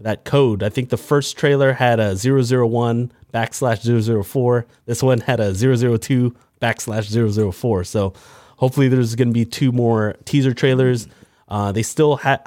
that 0.00 0.24
code. 0.24 0.64
I 0.64 0.70
think 0.70 0.88
the 0.88 0.96
first 0.96 1.36
trailer 1.36 1.72
had 1.72 2.00
a 2.00 2.16
001 2.16 3.12
backslash 3.32 4.24
004. 4.24 4.66
This 4.86 5.04
one 5.04 5.20
had 5.20 5.38
a 5.38 5.54
002 5.54 6.34
backslash 6.60 7.52
004. 7.52 7.84
So 7.84 8.12
hopefully 8.56 8.88
there's 8.88 9.14
going 9.14 9.28
to 9.28 9.34
be 9.34 9.44
two 9.44 9.70
more 9.70 10.16
teaser 10.24 10.52
trailers. 10.52 11.06
Uh, 11.46 11.70
they 11.70 11.84
still 11.84 12.16
had, 12.16 12.40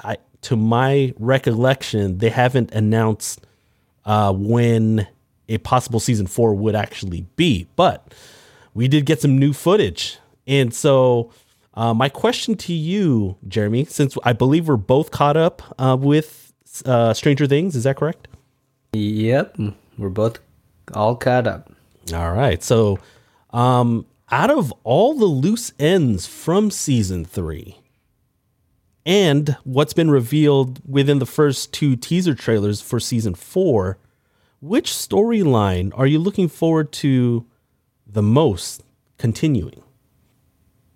to 0.46 0.56
my 0.56 1.12
recollection, 1.18 2.18
they 2.18 2.30
haven't 2.30 2.70
announced 2.70 3.44
uh, 4.04 4.32
when 4.32 5.08
a 5.48 5.58
possible 5.58 5.98
season 5.98 6.28
four 6.28 6.54
would 6.54 6.76
actually 6.76 7.26
be. 7.34 7.66
But 7.74 8.14
we 8.72 8.86
did 8.86 9.06
get 9.06 9.20
some 9.20 9.38
new 9.38 9.52
footage. 9.52 10.18
And 10.46 10.72
so 10.72 11.32
uh, 11.74 11.94
my 11.94 12.08
question 12.08 12.54
to 12.58 12.72
you, 12.72 13.36
Jeremy, 13.48 13.86
since 13.86 14.16
I 14.22 14.34
believe 14.34 14.68
we're 14.68 14.76
both 14.76 15.10
caught 15.10 15.36
up 15.36 15.62
uh, 15.80 15.96
with 15.98 16.52
uh, 16.84 17.12
Stranger 17.12 17.48
Things, 17.48 17.74
is 17.74 17.82
that 17.82 17.96
correct? 17.96 18.28
Yep, 18.92 19.58
we're 19.98 20.10
both 20.10 20.38
all 20.94 21.16
caught 21.16 21.48
up. 21.48 21.72
All 22.14 22.32
right. 22.32 22.62
So, 22.62 23.00
um, 23.50 24.06
out 24.30 24.52
of 24.52 24.72
all 24.84 25.14
the 25.14 25.24
loose 25.24 25.72
ends 25.80 26.28
from 26.28 26.70
season 26.70 27.24
three 27.24 27.78
and 29.06 29.56
what's 29.62 29.92
been 29.92 30.10
revealed 30.10 30.80
within 30.86 31.20
the 31.20 31.26
first 31.26 31.72
two 31.72 31.94
teaser 31.94 32.34
trailers 32.34 32.82
for 32.82 32.98
season 32.98 33.36
four, 33.36 33.98
which 34.60 34.90
storyline 34.90 35.96
are 35.96 36.08
you 36.08 36.18
looking 36.18 36.48
forward 36.48 36.90
to 36.90 37.46
the 38.04 38.22
most 38.22 38.82
continuing? 39.16 39.82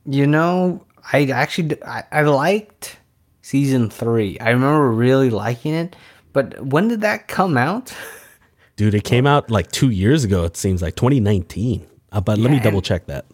You 0.04 0.26
know, 0.26 0.84
I 1.12 1.26
actually 1.26 1.80
I, 1.84 2.02
I 2.10 2.22
liked 2.22 2.98
season 3.42 3.88
three. 3.88 4.38
I 4.40 4.50
remember 4.50 4.90
really 4.90 5.30
liking 5.30 5.74
it, 5.74 5.94
but 6.32 6.60
when 6.66 6.88
did 6.88 7.02
that 7.02 7.28
come 7.28 7.56
out? 7.56 7.94
Dude, 8.76 8.94
it 8.94 9.04
came 9.04 9.26
out 9.26 9.50
like 9.50 9.70
two 9.70 9.90
years 9.90 10.24
ago. 10.24 10.44
It 10.44 10.56
seems 10.56 10.82
like 10.82 10.96
2019. 10.96 11.86
Uh, 12.10 12.20
but 12.20 12.38
yeah, 12.38 12.42
let 12.42 12.50
me 12.50 12.58
double 12.58 12.82
check 12.82 13.06
that. 13.06 13.26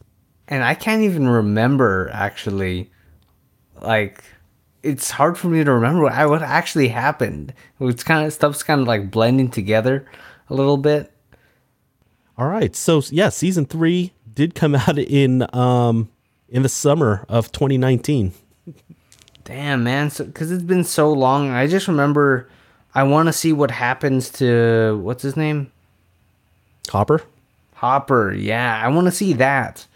And 0.49 0.63
I 0.63 0.75
can't 0.75 1.03
even 1.03 1.27
remember 1.27 2.11
actually. 2.13 2.91
Like, 3.81 4.25
it's 4.87 5.11
hard 5.11 5.37
for 5.37 5.49
me 5.49 5.65
to 5.65 5.73
remember 5.73 6.03
what, 6.03 6.29
what 6.29 6.43
actually 6.43 6.89
happened. 6.89 7.53
It's 7.81 8.05
kind 8.05 8.27
of 8.27 8.33
stuff's 8.33 8.63
kind 8.63 8.81
of 8.81 8.87
like 8.87 9.11
blending 9.11 9.51
together 9.51 10.07
a 10.49 10.55
little 10.55 10.77
bit. 10.77 11.13
All 12.39 12.47
right, 12.47 12.75
so 12.77 13.03
yeah, 13.11 13.31
season 13.31 13.67
three 13.67 14.13
did 14.33 14.55
come 14.55 14.75
out 14.87 14.99
in 14.99 15.47
um 15.55 16.09
in 16.49 16.63
the 16.63 16.69
summer 16.69 17.27
of 17.29 17.51
2019. 17.53 18.33
Damn, 19.45 19.85
man, 19.85 20.09
because 20.09 20.49
so, 20.49 20.55
it's 20.55 20.63
been 20.63 20.85
so 20.85 21.13
long. 21.13 21.51
I 21.51 21.67
just 21.67 21.89
remember 21.89 22.49
I 22.95 23.03
want 23.03 23.27
to 23.27 23.33
see 23.33 23.53
what 23.53 23.71
happens 23.71 24.31
to 24.31 24.99
what's 25.03 25.23
his 25.23 25.37
name, 25.37 25.71
Hopper. 26.89 27.23
Hopper, 27.75 28.33
yeah, 28.33 28.81
I 28.83 28.89
want 28.89 29.07
to 29.07 29.13
see 29.13 29.35
that, 29.35 29.87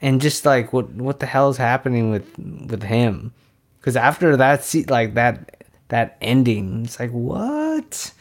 and 0.00 0.20
just 0.20 0.44
like 0.44 0.72
what 0.72 0.90
what 0.90 1.20
the 1.20 1.26
hell 1.26 1.48
is 1.48 1.56
happening 1.56 2.10
with 2.10 2.26
with 2.38 2.82
him, 2.82 3.32
because 3.80 3.96
after 3.96 4.36
that, 4.36 4.64
see 4.64 4.84
like 4.84 5.14
that 5.14 5.64
that 5.88 6.16
ending, 6.20 6.84
it's 6.84 7.00
like 7.00 7.10
what? 7.10 8.12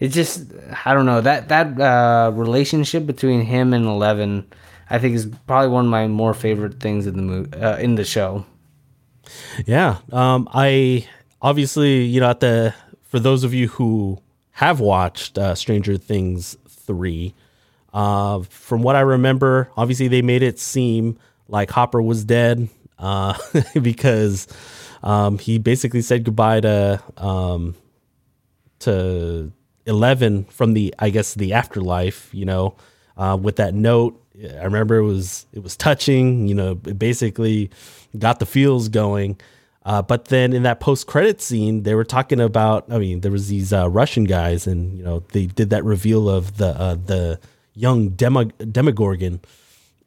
It 0.00 0.08
just 0.08 0.46
I 0.84 0.94
don't 0.94 1.06
know 1.06 1.20
that 1.20 1.48
that 1.48 1.80
uh, 1.80 2.30
relationship 2.34 3.06
between 3.06 3.42
him 3.42 3.72
and 3.72 3.86
Eleven, 3.86 4.46
I 4.90 4.98
think 4.98 5.14
is 5.14 5.26
probably 5.46 5.68
one 5.68 5.86
of 5.86 5.90
my 5.90 6.08
more 6.08 6.34
favorite 6.34 6.80
things 6.80 7.06
in 7.06 7.16
the 7.16 7.22
movie 7.22 7.56
uh, 7.56 7.76
in 7.78 7.94
the 7.94 8.04
show. 8.04 8.44
Yeah, 9.66 9.98
um, 10.12 10.48
I 10.52 11.08
obviously 11.40 12.04
you 12.04 12.20
know 12.20 12.30
at 12.30 12.40
the 12.40 12.74
for 13.02 13.18
those 13.18 13.44
of 13.44 13.54
you 13.54 13.68
who 13.68 14.20
have 14.52 14.80
watched 14.80 15.38
uh, 15.38 15.54
Stranger 15.54 15.96
Things 15.96 16.56
three, 16.68 17.34
uh, 17.92 18.40
from 18.42 18.82
what 18.82 18.96
I 18.96 19.00
remember, 19.00 19.70
obviously 19.76 20.08
they 20.08 20.22
made 20.22 20.42
it 20.42 20.58
seem 20.58 21.18
like 21.48 21.70
Hopper 21.70 22.02
was 22.02 22.24
dead 22.24 22.68
uh, 22.98 23.38
because 23.82 24.48
um, 25.04 25.38
he 25.38 25.58
basically 25.58 26.00
said 26.00 26.24
goodbye 26.24 26.60
to 26.60 27.00
um, 27.18 27.76
to 28.80 29.52
Eleven 29.86 30.44
from 30.44 30.72
the 30.72 30.94
I 30.98 31.10
guess 31.10 31.34
the 31.34 31.52
afterlife. 31.52 32.30
You 32.32 32.46
know, 32.46 32.76
uh, 33.18 33.38
with 33.40 33.56
that 33.56 33.74
note, 33.74 34.20
I 34.42 34.64
remember 34.64 34.96
it 34.96 35.04
was 35.04 35.44
it 35.52 35.62
was 35.62 35.76
touching. 35.76 36.48
You 36.48 36.54
know, 36.54 36.70
it 36.86 36.98
basically 36.98 37.70
got 38.18 38.38
the 38.40 38.46
feels 38.46 38.88
going. 38.88 39.38
Uh, 39.84 40.00
but 40.00 40.26
then 40.26 40.54
in 40.54 40.62
that 40.62 40.80
post 40.80 41.06
credit 41.06 41.42
scene, 41.42 41.82
they 41.82 41.94
were 41.94 42.04
talking 42.04 42.40
about. 42.40 42.90
I 42.90 42.96
mean, 42.96 43.20
there 43.20 43.30
was 43.30 43.48
these 43.48 43.74
uh, 43.74 43.90
Russian 43.90 44.24
guys, 44.24 44.66
and 44.66 44.96
you 44.96 45.04
know 45.04 45.22
they 45.32 45.44
did 45.44 45.68
that 45.68 45.84
reveal 45.84 46.30
of 46.30 46.56
the 46.56 46.68
uh, 46.68 46.94
the 46.94 47.38
young 47.74 48.08
Demo- 48.08 48.44
Demogorgon, 48.44 49.42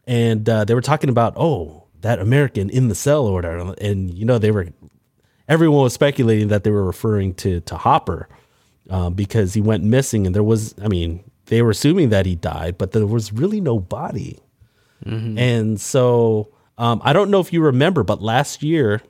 and 0.07 0.49
uh, 0.49 0.65
they 0.65 0.73
were 0.73 0.81
talking 0.81 1.11
about 1.11 1.33
oh 1.35 1.83
that 2.07 2.19
American 2.19 2.69
in 2.69 2.87
the 2.87 2.95
cell 2.95 3.25
or 3.25 3.33
whatever, 3.33 3.75
and 3.81 4.17
you 4.17 4.23
know 4.23 4.37
they 4.37 4.49
were 4.49 4.69
everyone 5.49 5.81
was 5.81 5.93
speculating 5.93 6.47
that 6.47 6.63
they 6.63 6.71
were 6.71 6.85
referring 6.85 7.33
to 7.33 7.59
to 7.59 7.75
Hopper 7.75 8.29
uh, 8.89 9.09
because 9.09 9.53
he 9.53 9.59
went 9.59 9.83
missing, 9.83 10.25
and 10.25 10.33
there 10.33 10.41
was 10.41 10.73
I 10.81 10.87
mean 10.87 11.29
they 11.47 11.61
were 11.61 11.71
assuming 11.71 12.07
that 12.11 12.25
he 12.25 12.35
died, 12.35 12.77
but 12.77 12.93
there 12.93 13.05
was 13.05 13.33
really 13.33 13.59
no 13.59 13.77
body, 13.77 14.39
mm-hmm. 15.05 15.37
and 15.37 15.81
so 15.81 16.53
um, 16.77 17.01
I 17.03 17.11
don't 17.11 17.29
know 17.29 17.41
if 17.41 17.51
you 17.51 17.61
remember, 17.61 18.03
but 18.03 18.21
last 18.21 18.63
year 18.63 19.01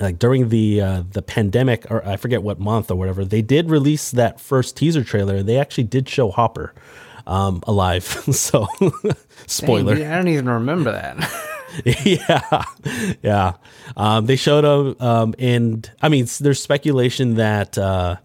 like 0.00 0.18
during 0.18 0.48
the 0.48 0.80
uh, 0.80 1.02
the 1.10 1.20
pandemic 1.20 1.90
or 1.90 2.02
I 2.06 2.16
forget 2.16 2.42
what 2.42 2.58
month 2.58 2.90
or 2.90 2.94
whatever, 2.94 3.26
they 3.26 3.42
did 3.42 3.68
release 3.68 4.10
that 4.12 4.40
first 4.40 4.78
teaser 4.78 5.04
trailer 5.04 5.36
and 5.36 5.46
they 5.46 5.58
actually 5.58 5.84
did 5.84 6.08
show 6.08 6.30
Hopper 6.30 6.72
um, 7.26 7.62
alive. 7.66 8.04
so 8.32 8.66
spoiler. 9.46 9.96
Dang, 9.96 10.10
I 10.10 10.16
don't 10.16 10.28
even 10.28 10.48
remember 10.48 10.92
that. 10.92 11.18
yeah, 11.84 12.64
yeah. 13.22 13.52
Um, 13.96 14.26
they 14.26 14.36
showed 14.36 14.64
him, 14.64 14.96
um, 15.00 15.34
and 15.38 15.90
I 16.00 16.08
mean, 16.08 16.26
there's 16.40 16.62
speculation 16.62 17.34
that 17.34 17.78
uh, 17.78 18.16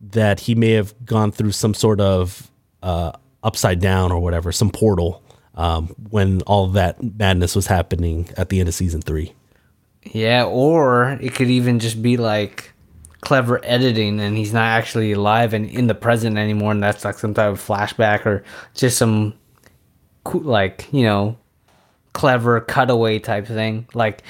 that 0.00 0.40
he 0.40 0.54
may 0.54 0.72
have 0.72 0.94
gone 1.04 1.32
through 1.32 1.52
some 1.52 1.74
sort 1.74 2.00
of 2.00 2.50
uh, 2.82 3.12
upside 3.42 3.80
down 3.80 4.12
or 4.12 4.18
whatever, 4.20 4.52
some 4.52 4.70
portal 4.70 5.22
um, 5.54 5.88
when 6.10 6.42
all 6.42 6.68
that 6.68 7.02
madness 7.02 7.54
was 7.54 7.66
happening 7.66 8.28
at 8.36 8.48
the 8.48 8.60
end 8.60 8.68
of 8.68 8.74
season 8.74 9.00
three. 9.00 9.32
Yeah, 10.02 10.44
or 10.44 11.18
it 11.20 11.34
could 11.34 11.50
even 11.50 11.78
just 11.78 12.02
be 12.02 12.16
like 12.16 12.72
clever 13.20 13.60
editing 13.64 14.18
and 14.20 14.36
he's 14.36 14.52
not 14.52 14.64
actually 14.64 15.12
alive 15.12 15.54
and 15.54 15.70
in 15.70 15.86
the 15.86 15.94
present 15.94 16.36
anymore 16.36 16.72
and 16.72 16.82
that's 16.82 17.04
like 17.04 17.16
some 17.16 17.32
type 17.32 17.52
of 17.52 17.60
flashback 17.60 18.26
or 18.26 18.42
just 18.74 18.98
some 18.98 19.32
like, 20.34 20.88
you 20.92 21.04
know, 21.04 21.36
clever 22.12 22.60
cutaway 22.60 23.18
type 23.18 23.46
thing. 23.46 23.86
Like 23.94 24.22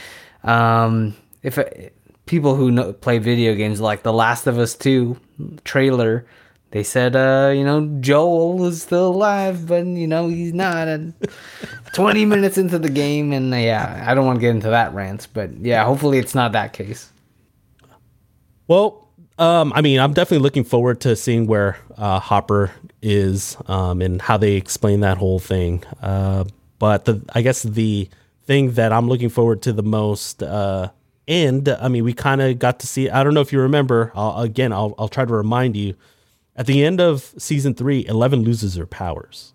um 0.45 1.15
if 1.43 1.59
it, 1.59 1.95
people 2.27 2.55
who 2.55 2.71
know, 2.71 2.93
play 2.93 3.19
video 3.19 3.55
games 3.55 3.81
like 3.81 4.03
The 4.03 4.13
Last 4.13 4.47
of 4.47 4.59
Us 4.59 4.75
2 4.75 5.17
trailer 5.65 6.25
they 6.73 6.83
said, 6.83 7.15
uh, 7.15 7.53
you 7.55 7.65
know, 7.65 7.87
Joel 8.01 8.65
is 8.65 8.81
still 8.81 9.09
alive, 9.09 9.67
but 9.67 9.85
you 9.85 10.07
know 10.07 10.29
he's 10.29 10.55
not. 10.55 10.89
And 10.89 11.13
20 11.95 12.25
minutes 12.25 12.57
into 12.57 12.79
the 12.79 12.89
game, 12.89 13.33
and 13.35 13.53
uh, 13.53 13.59
yeah, 13.59 14.05
I 14.07 14.15
don't 14.15 14.25
want 14.25 14.37
to 14.37 14.41
get 14.41 14.51
into 14.51 14.71
that 14.71 14.95
rant, 14.95 15.29
but 15.35 15.55
yeah, 15.59 15.85
hopefully 15.85 16.19
it's 16.19 16.35
not 16.35 16.53
that 16.53 16.73
case. 16.73 17.11
Well, 18.69 19.07
um, 19.39 19.75
I 19.77 19.83
mean, 19.83 20.01
I'm 20.01 20.15
definitely 20.15 20.43
looking 20.43 20.65
forward 20.65 21.03
to 21.03 21.15
seeing 21.15 21.47
where 21.47 21.77
uh, 21.99 22.19
Hopper 22.21 22.71
is 23.03 23.55
um, 23.67 24.01
and 24.01 24.23
how 24.23 24.39
they 24.39 24.55
explain 24.55 25.01
that 25.01 25.19
whole 25.19 25.41
thing. 25.41 25.85
Uh, 26.01 26.45
but 26.83 27.05
the, 27.05 27.23
I 27.33 27.43
guess 27.43 27.63
the 27.63 28.09
thing 28.43 28.73
that 28.73 28.93
I'm 28.93 29.09
looking 29.09 29.29
forward 29.29 29.63
to 29.63 29.73
the 29.73 29.85
most, 29.85 30.43
uh, 30.43 30.91
and 31.29 31.69
I 31.69 31.87
mean, 31.87 32.03
we 32.03 32.13
kind 32.13 32.43
of 32.43 32.59
got 32.59 32.81
to 32.81 32.89
see. 32.89 33.09
I 33.09 33.23
don't 33.23 33.35
know 33.35 33.41
if 33.41 33.53
you 33.53 33.61
remember. 33.61 34.11
I'll, 34.17 34.41
again, 34.41 34.73
I'll, 34.73 34.93
I'll 34.99 35.07
try 35.07 35.25
to 35.25 35.33
remind 35.33 35.77
you 35.77 35.95
at 36.57 36.67
the 36.67 36.85
end 36.85 37.01
of 37.01 37.33
season 37.39 37.75
three, 37.75 38.05
Eleven 38.05 38.43
loses 38.43 38.75
her 38.75 38.85
powers. 38.85 39.55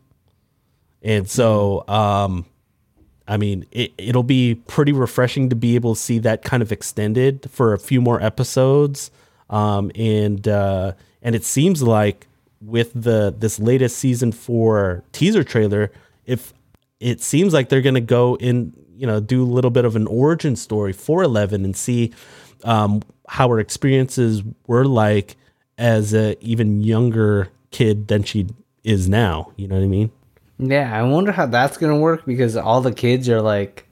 And 1.01 1.29
so, 1.29 1.83
um, 1.89 2.45
I 3.27 3.35
mean, 3.35 3.65
it, 3.73 3.91
it'll 3.97 4.23
be 4.23 4.55
pretty 4.55 4.93
refreshing 4.93 5.49
to 5.49 5.55
be 5.57 5.75
able 5.75 5.95
to 5.95 5.99
see 5.99 6.19
that 6.19 6.43
kind 6.43 6.63
of 6.63 6.71
extended 6.71 7.49
for 7.51 7.73
a 7.73 7.77
few 7.77 7.99
more 7.99 8.23
episodes. 8.23 9.11
Um, 9.49 9.91
and 9.95 10.47
uh, 10.47 10.93
and 11.21 11.35
it 11.35 11.43
seems 11.43 11.83
like 11.83 12.25
with 12.61 12.93
the 12.93 13.35
this 13.37 13.59
latest 13.59 13.97
season 13.97 14.31
four 14.31 15.03
teaser 15.11 15.43
trailer, 15.43 15.91
if 16.25 16.53
it 16.99 17.21
seems 17.21 17.53
like 17.53 17.69
they're 17.69 17.81
gonna 17.81 18.01
go 18.01 18.35
in, 18.35 18.73
you 18.95 19.07
know, 19.07 19.19
do 19.19 19.43
a 19.43 19.45
little 19.45 19.71
bit 19.71 19.85
of 19.85 19.95
an 19.95 20.07
origin 20.07 20.55
story 20.55 20.93
for 20.93 21.23
Eleven 21.23 21.63
and 21.65 21.75
see 21.75 22.11
um, 22.63 23.01
how 23.27 23.49
her 23.49 23.59
experiences 23.59 24.41
were 24.67 24.85
like 24.85 25.35
as 25.77 26.13
a 26.13 26.35
even 26.43 26.81
younger 26.81 27.49
kid 27.71 28.07
than 28.07 28.23
she 28.23 28.47
is 28.83 29.07
now. 29.07 29.51
You 29.57 29.67
know 29.67 29.75
what 29.75 29.83
I 29.83 29.87
mean? 29.87 30.11
Yeah, 30.59 30.97
I 30.97 31.03
wonder 31.03 31.31
how 31.31 31.45
that's 31.45 31.77
gonna 31.77 31.97
work 31.99 32.25
because 32.25 32.55
all 32.55 32.81
the 32.81 32.93
kids 32.93 33.29
are 33.29 33.41
like 33.41 33.85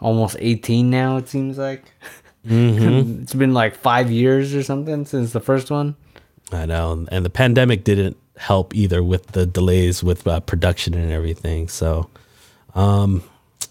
almost 0.00 0.36
18 0.38 0.88
now. 0.90 1.16
It 1.16 1.28
seems 1.28 1.58
like 1.58 1.84
Mm-hmm. 2.46 3.22
it's 3.22 3.34
been 3.34 3.54
like 3.54 3.76
five 3.76 4.10
years 4.10 4.54
or 4.54 4.62
something 4.62 5.04
since 5.04 5.32
the 5.32 5.40
first 5.40 5.70
one. 5.70 5.94
I 6.50 6.66
know, 6.66 7.06
and 7.10 7.24
the 7.24 7.30
pandemic 7.30 7.84
didn't 7.84 8.16
help 8.36 8.74
either 8.74 9.02
with 9.02 9.28
the 9.28 9.46
delays 9.46 10.02
with 10.02 10.26
uh, 10.26 10.40
production 10.40 10.94
and 10.94 11.10
everything. 11.10 11.68
So, 11.68 12.10
um, 12.74 13.22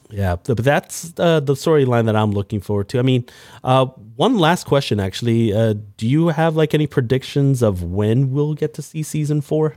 yeah, 0.09 0.35
but 0.43 0.57
that's 0.57 1.13
uh, 1.17 1.39
the 1.39 1.53
storyline 1.53 2.05
that 2.05 2.15
I'm 2.15 2.31
looking 2.31 2.59
forward 2.59 2.89
to. 2.89 2.99
I 2.99 3.01
mean, 3.01 3.25
uh, 3.63 3.85
one 4.15 4.37
last 4.37 4.65
question 4.65 4.99
actually: 4.99 5.53
uh, 5.53 5.75
Do 5.97 6.07
you 6.07 6.27
have 6.29 6.55
like 6.55 6.73
any 6.73 6.85
predictions 6.87 7.61
of 7.61 7.81
when 7.83 8.31
we'll 8.31 8.53
get 8.53 8.73
to 8.75 8.81
see 8.81 9.03
season 9.03 9.41
four? 9.41 9.75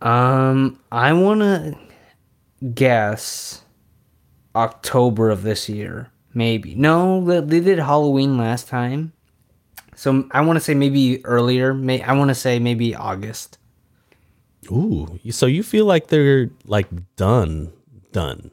Um, 0.00 0.78
I 0.92 1.12
want 1.12 1.40
to 1.40 1.78
guess 2.74 3.62
October 4.54 5.30
of 5.30 5.42
this 5.42 5.68
year, 5.68 6.10
maybe. 6.34 6.74
No, 6.74 7.24
they- 7.24 7.40
they 7.40 7.60
did 7.60 7.78
Halloween 7.78 8.36
last 8.36 8.68
time, 8.68 9.12
so 9.94 10.26
I 10.32 10.40
want 10.42 10.56
to 10.56 10.60
say 10.60 10.74
maybe 10.74 11.24
earlier. 11.24 11.72
May 11.72 12.02
I 12.02 12.12
want 12.14 12.28
to 12.30 12.34
say 12.34 12.58
maybe 12.58 12.94
August. 12.94 13.58
Ooh, 14.70 15.18
so 15.30 15.46
you 15.46 15.62
feel 15.62 15.84
like 15.86 16.08
they're 16.08 16.50
like 16.64 16.88
done, 17.16 17.70
done? 18.14 18.50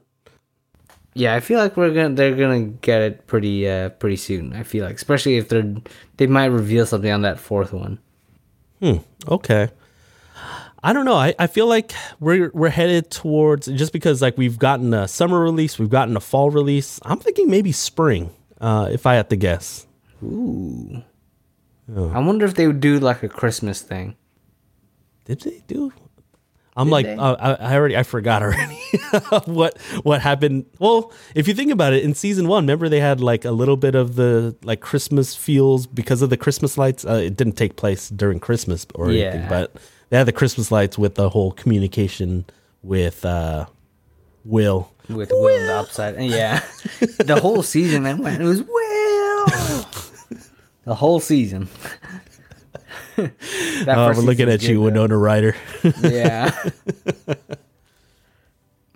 Yeah, 1.13 1.35
I 1.35 1.39
feel 1.39 1.59
like 1.59 1.77
we're 1.77 1.93
gonna 1.93 2.15
they're 2.15 2.35
gonna 2.35 2.65
get 2.65 3.01
it 3.01 3.27
pretty 3.27 3.69
uh 3.69 3.89
pretty 3.89 4.17
soon. 4.17 4.53
I 4.53 4.63
feel 4.63 4.83
like, 4.83 4.95
especially 4.95 5.37
if 5.37 5.47
they're 5.47 5.75
they 6.17 6.27
might 6.27 6.45
reveal 6.45 6.85
something 6.85 7.11
on 7.11 7.21
that 7.21 7.39
fourth 7.39 7.71
one. 7.71 7.99
Hmm. 8.81 8.97
Okay. 9.27 9.69
I 10.83 10.93
don't 10.93 11.05
know. 11.05 11.15
I, 11.15 11.35
I 11.37 11.45
feel 11.45 11.67
like 11.67 11.91
we're 12.19 12.49
we're 12.53 12.69
headed 12.69 13.11
towards 13.11 13.67
just 13.67 13.93
because 13.93 14.21
like 14.21 14.37
we've 14.37 14.57
gotten 14.57 14.93
a 14.93 15.07
summer 15.07 15.39
release, 15.39 15.77
we've 15.77 15.89
gotten 15.91 16.17
a 16.17 16.19
fall 16.19 16.49
release. 16.49 16.99
I'm 17.03 17.19
thinking 17.19 17.49
maybe 17.49 17.71
spring, 17.71 18.31
uh, 18.59 18.89
if 18.91 19.05
I 19.05 19.13
had 19.13 19.29
to 19.29 19.35
guess. 19.35 19.85
Ooh. 20.23 21.03
I 21.93 22.19
wonder 22.19 22.45
if 22.45 22.55
they 22.55 22.67
would 22.67 22.79
do 22.79 22.99
like 22.99 23.21
a 23.21 23.29
Christmas 23.29 23.81
thing. 23.81 24.15
Did 25.25 25.41
they 25.41 25.61
do? 25.67 25.91
I'm 26.77 26.87
Did 26.87 26.91
like 26.91 27.05
uh, 27.07 27.35
I, 27.39 27.53
I 27.53 27.75
already 27.75 27.97
I 27.97 28.03
forgot 28.03 28.41
already 28.41 28.79
what 29.45 29.77
what 30.03 30.21
happened. 30.21 30.65
Well, 30.79 31.11
if 31.35 31.47
you 31.47 31.53
think 31.53 31.71
about 31.71 31.93
it, 31.93 32.03
in 32.03 32.13
season 32.13 32.47
one, 32.47 32.63
remember 32.63 32.87
they 32.87 33.01
had 33.01 33.19
like 33.19 33.43
a 33.43 33.51
little 33.51 33.75
bit 33.77 33.93
of 33.93 34.15
the 34.15 34.55
like 34.63 34.79
Christmas 34.79 35.35
feels 35.35 35.85
because 35.85 36.21
of 36.21 36.29
the 36.29 36.37
Christmas 36.37 36.77
lights. 36.77 37.05
Uh, 37.05 37.21
it 37.25 37.35
didn't 37.35 37.57
take 37.57 37.75
place 37.75 38.09
during 38.09 38.39
Christmas 38.39 38.87
or 38.95 39.09
anything, 39.09 39.47
but 39.49 39.75
they 40.09 40.17
had 40.17 40.27
the 40.27 40.31
Christmas 40.33 40.71
lights 40.71 40.97
with 40.97 41.15
the 41.15 41.29
whole 41.29 41.51
communication 41.51 42.45
with 42.83 43.25
uh, 43.25 43.65
Will. 44.45 44.91
with 45.09 45.31
Will 45.31 45.47
in 45.47 45.67
the 45.67 45.73
upside. 45.73 46.15
And 46.15 46.27
yeah, 46.27 46.63
the 47.19 47.39
whole 47.41 47.63
season, 47.63 48.03
man, 48.03 48.19
went, 48.19 48.41
it 48.41 48.45
was 48.45 48.61
Will. 48.61 49.45
the 50.85 50.95
whole 50.95 51.19
season. 51.19 51.67
that 53.85 53.97
Oh, 53.97 54.07
first 54.07 54.19
we're 54.19 54.25
looking 54.25 54.49
at 54.49 54.61
you, 54.63 54.75
though. 54.75 54.81
Winona 54.81 55.17
Ryder. 55.17 55.55
Yeah. 56.01 56.51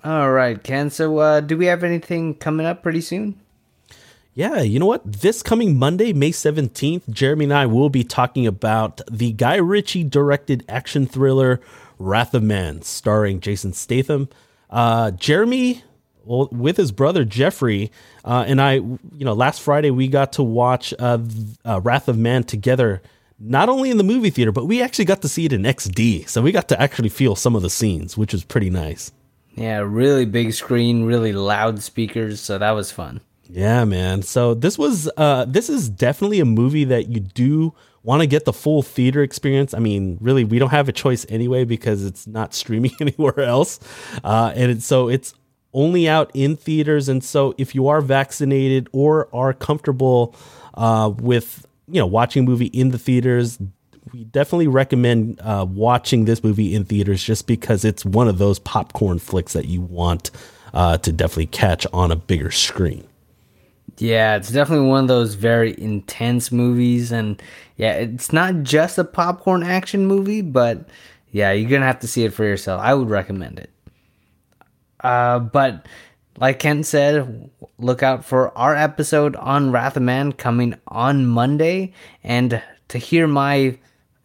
All 0.03 0.31
right, 0.31 0.61
Ken. 0.61 0.89
So, 0.91 1.17
uh, 1.17 1.41
do 1.41 1.57
we 1.57 1.65
have 1.65 1.83
anything 1.83 2.35
coming 2.35 2.65
up 2.65 2.83
pretty 2.83 3.01
soon? 3.01 3.39
Yeah, 4.35 4.61
you 4.61 4.79
know 4.79 4.85
what? 4.85 5.01
This 5.09 5.41
coming 5.41 5.79
Monday, 5.79 6.13
May 6.13 6.31
17th, 6.31 7.09
Jeremy 7.09 7.45
and 7.45 7.53
I 7.53 7.65
will 7.65 7.89
be 7.89 8.03
talking 8.03 8.45
about 8.45 9.01
the 9.09 9.31
Guy 9.31 9.55
Ritchie 9.55 10.03
directed 10.03 10.63
action 10.69 11.07
thriller 11.07 11.59
Wrath 11.97 12.33
of 12.33 12.43
Man, 12.43 12.81
starring 12.81 13.39
Jason 13.39 13.71
Statham. 13.73 14.27
Uh, 14.69 15.11
Jeremy, 15.11 15.83
well, 16.25 16.49
with 16.51 16.75
his 16.77 16.91
brother 16.91 17.23
Jeffrey, 17.23 17.91
uh, 18.25 18.43
and 18.45 18.61
I, 18.61 18.73
you 18.73 18.99
know, 19.21 19.33
last 19.33 19.61
Friday 19.61 19.89
we 19.89 20.09
got 20.09 20.33
to 20.33 20.43
watch 20.43 20.93
uh, 20.99 21.17
uh, 21.63 21.79
Wrath 21.81 22.09
of 22.09 22.17
Man 22.17 22.43
together, 22.43 23.01
not 23.39 23.69
only 23.69 23.89
in 23.89 23.97
the 23.97 24.03
movie 24.03 24.29
theater, 24.29 24.51
but 24.51 24.65
we 24.65 24.81
actually 24.81 25.05
got 25.05 25.21
to 25.21 25.29
see 25.29 25.45
it 25.45 25.53
in 25.53 25.63
XD. 25.63 26.27
So 26.29 26.41
we 26.41 26.51
got 26.51 26.69
to 26.69 26.81
actually 26.81 27.09
feel 27.09 27.35
some 27.35 27.55
of 27.55 27.61
the 27.61 27.69
scenes, 27.69 28.17
which 28.17 28.33
was 28.33 28.43
pretty 28.43 28.69
nice. 28.69 29.11
Yeah, 29.55 29.79
really 29.79 30.25
big 30.25 30.53
screen, 30.53 31.05
really 31.05 31.31
loud 31.31 31.81
speakers, 31.81 32.41
so 32.41 32.57
that 32.57 32.71
was 32.71 32.91
fun. 32.91 33.21
Yeah, 33.49 33.85
man. 33.85 34.21
So 34.23 34.53
this 34.53 34.77
was 34.77 35.09
uh 35.17 35.45
this 35.45 35.69
is 35.69 35.87
definitely 35.89 36.39
a 36.39 36.45
movie 36.45 36.83
that 36.85 37.09
you 37.09 37.19
do 37.19 37.73
want 38.03 38.21
to 38.21 38.27
get 38.27 38.45
the 38.45 38.53
full 38.53 38.81
theater 38.81 39.21
experience. 39.21 39.73
I 39.73 39.79
mean, 39.79 40.17
really 40.19 40.43
we 40.43 40.59
don't 40.59 40.71
have 40.71 40.89
a 40.89 40.91
choice 40.91 41.25
anyway 41.29 41.63
because 41.63 42.03
it's 42.03 42.25
not 42.27 42.53
streaming 42.53 42.93
anywhere 42.99 43.39
else. 43.39 43.79
Uh 44.23 44.51
and 44.55 44.71
it's, 44.71 44.85
so 44.85 45.09
it's 45.09 45.35
only 45.73 46.07
out 46.09 46.31
in 46.33 46.55
theaters 46.55 47.07
and 47.07 47.23
so 47.23 47.53
if 47.57 47.75
you 47.75 47.87
are 47.87 48.01
vaccinated 48.01 48.89
or 48.93 49.29
are 49.33 49.53
comfortable 49.53 50.35
uh 50.73 51.11
with 51.15 51.67
you 51.87 51.99
know 51.99 52.07
watching 52.07 52.43
a 52.43 52.45
movie 52.45 52.67
in 52.67 52.91
the 52.91 52.97
theaters 52.97 53.59
we 54.13 54.23
definitely 54.23 54.67
recommend 54.67 55.39
uh, 55.41 55.65
watching 55.67 56.25
this 56.25 56.43
movie 56.43 56.75
in 56.75 56.85
theaters 56.85 57.23
just 57.23 57.47
because 57.47 57.83
it's 57.83 58.05
one 58.05 58.27
of 58.27 58.37
those 58.37 58.59
popcorn 58.59 59.19
flicks 59.19 59.53
that 59.53 59.65
you 59.65 59.81
want 59.81 60.31
uh, 60.73 60.97
to 60.99 61.11
definitely 61.11 61.47
catch 61.47 61.87
on 61.91 62.11
a 62.11 62.15
bigger 62.15 62.51
screen. 62.51 63.07
Yeah, 63.97 64.35
it's 64.35 64.51
definitely 64.51 64.87
one 64.87 65.05
of 65.05 65.07
those 65.07 65.35
very 65.35 65.73
intense 65.79 66.51
movies, 66.51 67.11
and 67.11 67.41
yeah, 67.77 67.93
it's 67.93 68.33
not 68.33 68.63
just 68.63 68.97
a 68.97 69.05
popcorn 69.05 69.63
action 69.63 70.05
movie, 70.05 70.41
but 70.41 70.89
yeah, 71.31 71.51
you're 71.51 71.69
gonna 71.69 71.85
have 71.85 71.99
to 71.99 72.07
see 72.07 72.25
it 72.25 72.33
for 72.33 72.43
yourself. 72.43 72.81
I 72.81 72.93
would 72.93 73.09
recommend 73.09 73.59
it. 73.59 73.69
Uh, 74.99 75.39
but 75.39 75.85
like 76.37 76.59
Ken 76.59 76.83
said, 76.83 77.49
look 77.77 78.03
out 78.03 78.25
for 78.25 78.55
our 78.57 78.75
episode 78.75 79.35
on 79.35 79.71
Wrath 79.71 79.97
of 79.97 80.03
Man 80.03 80.33
coming 80.33 80.75
on 80.87 81.25
Monday, 81.25 81.93
and 82.23 82.61
to 82.89 82.97
hear 82.97 83.27
my 83.27 83.77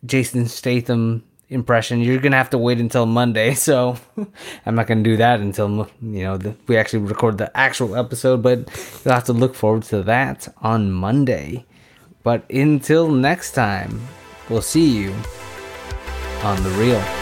Jason 0.05 0.47
Statham 0.47 1.25
impression, 1.49 2.01
you're 2.01 2.19
gonna 2.19 2.37
have 2.37 2.51
to 2.51 2.59
wait 2.59 2.79
until 2.79 3.07
Monday. 3.07 3.55
So 3.61 3.97
I'm 4.67 4.75
not 4.75 4.87
gonna 4.87 5.03
do 5.03 5.17
that 5.19 5.41
until 5.41 5.91
you 6.01 6.23
know 6.25 6.37
the, 6.37 6.57
we 6.67 6.77
actually 6.77 7.01
record 7.01 7.39
the 7.39 7.55
actual 7.57 7.97
episode. 7.97 8.43
But 8.43 8.59
you'll 9.05 9.15
have 9.15 9.25
to 9.25 9.33
look 9.33 9.55
forward 9.55 9.83
to 9.85 10.03
that 10.05 10.49
on 10.63 10.91
Monday. 10.91 11.67
But 12.23 12.49
until 12.51 13.11
next 13.11 13.53
time, 13.53 14.01
we'll 14.49 14.63
see 14.63 14.89
you 14.91 15.13
on 16.43 16.63
the 16.63 16.71
real. 16.71 17.20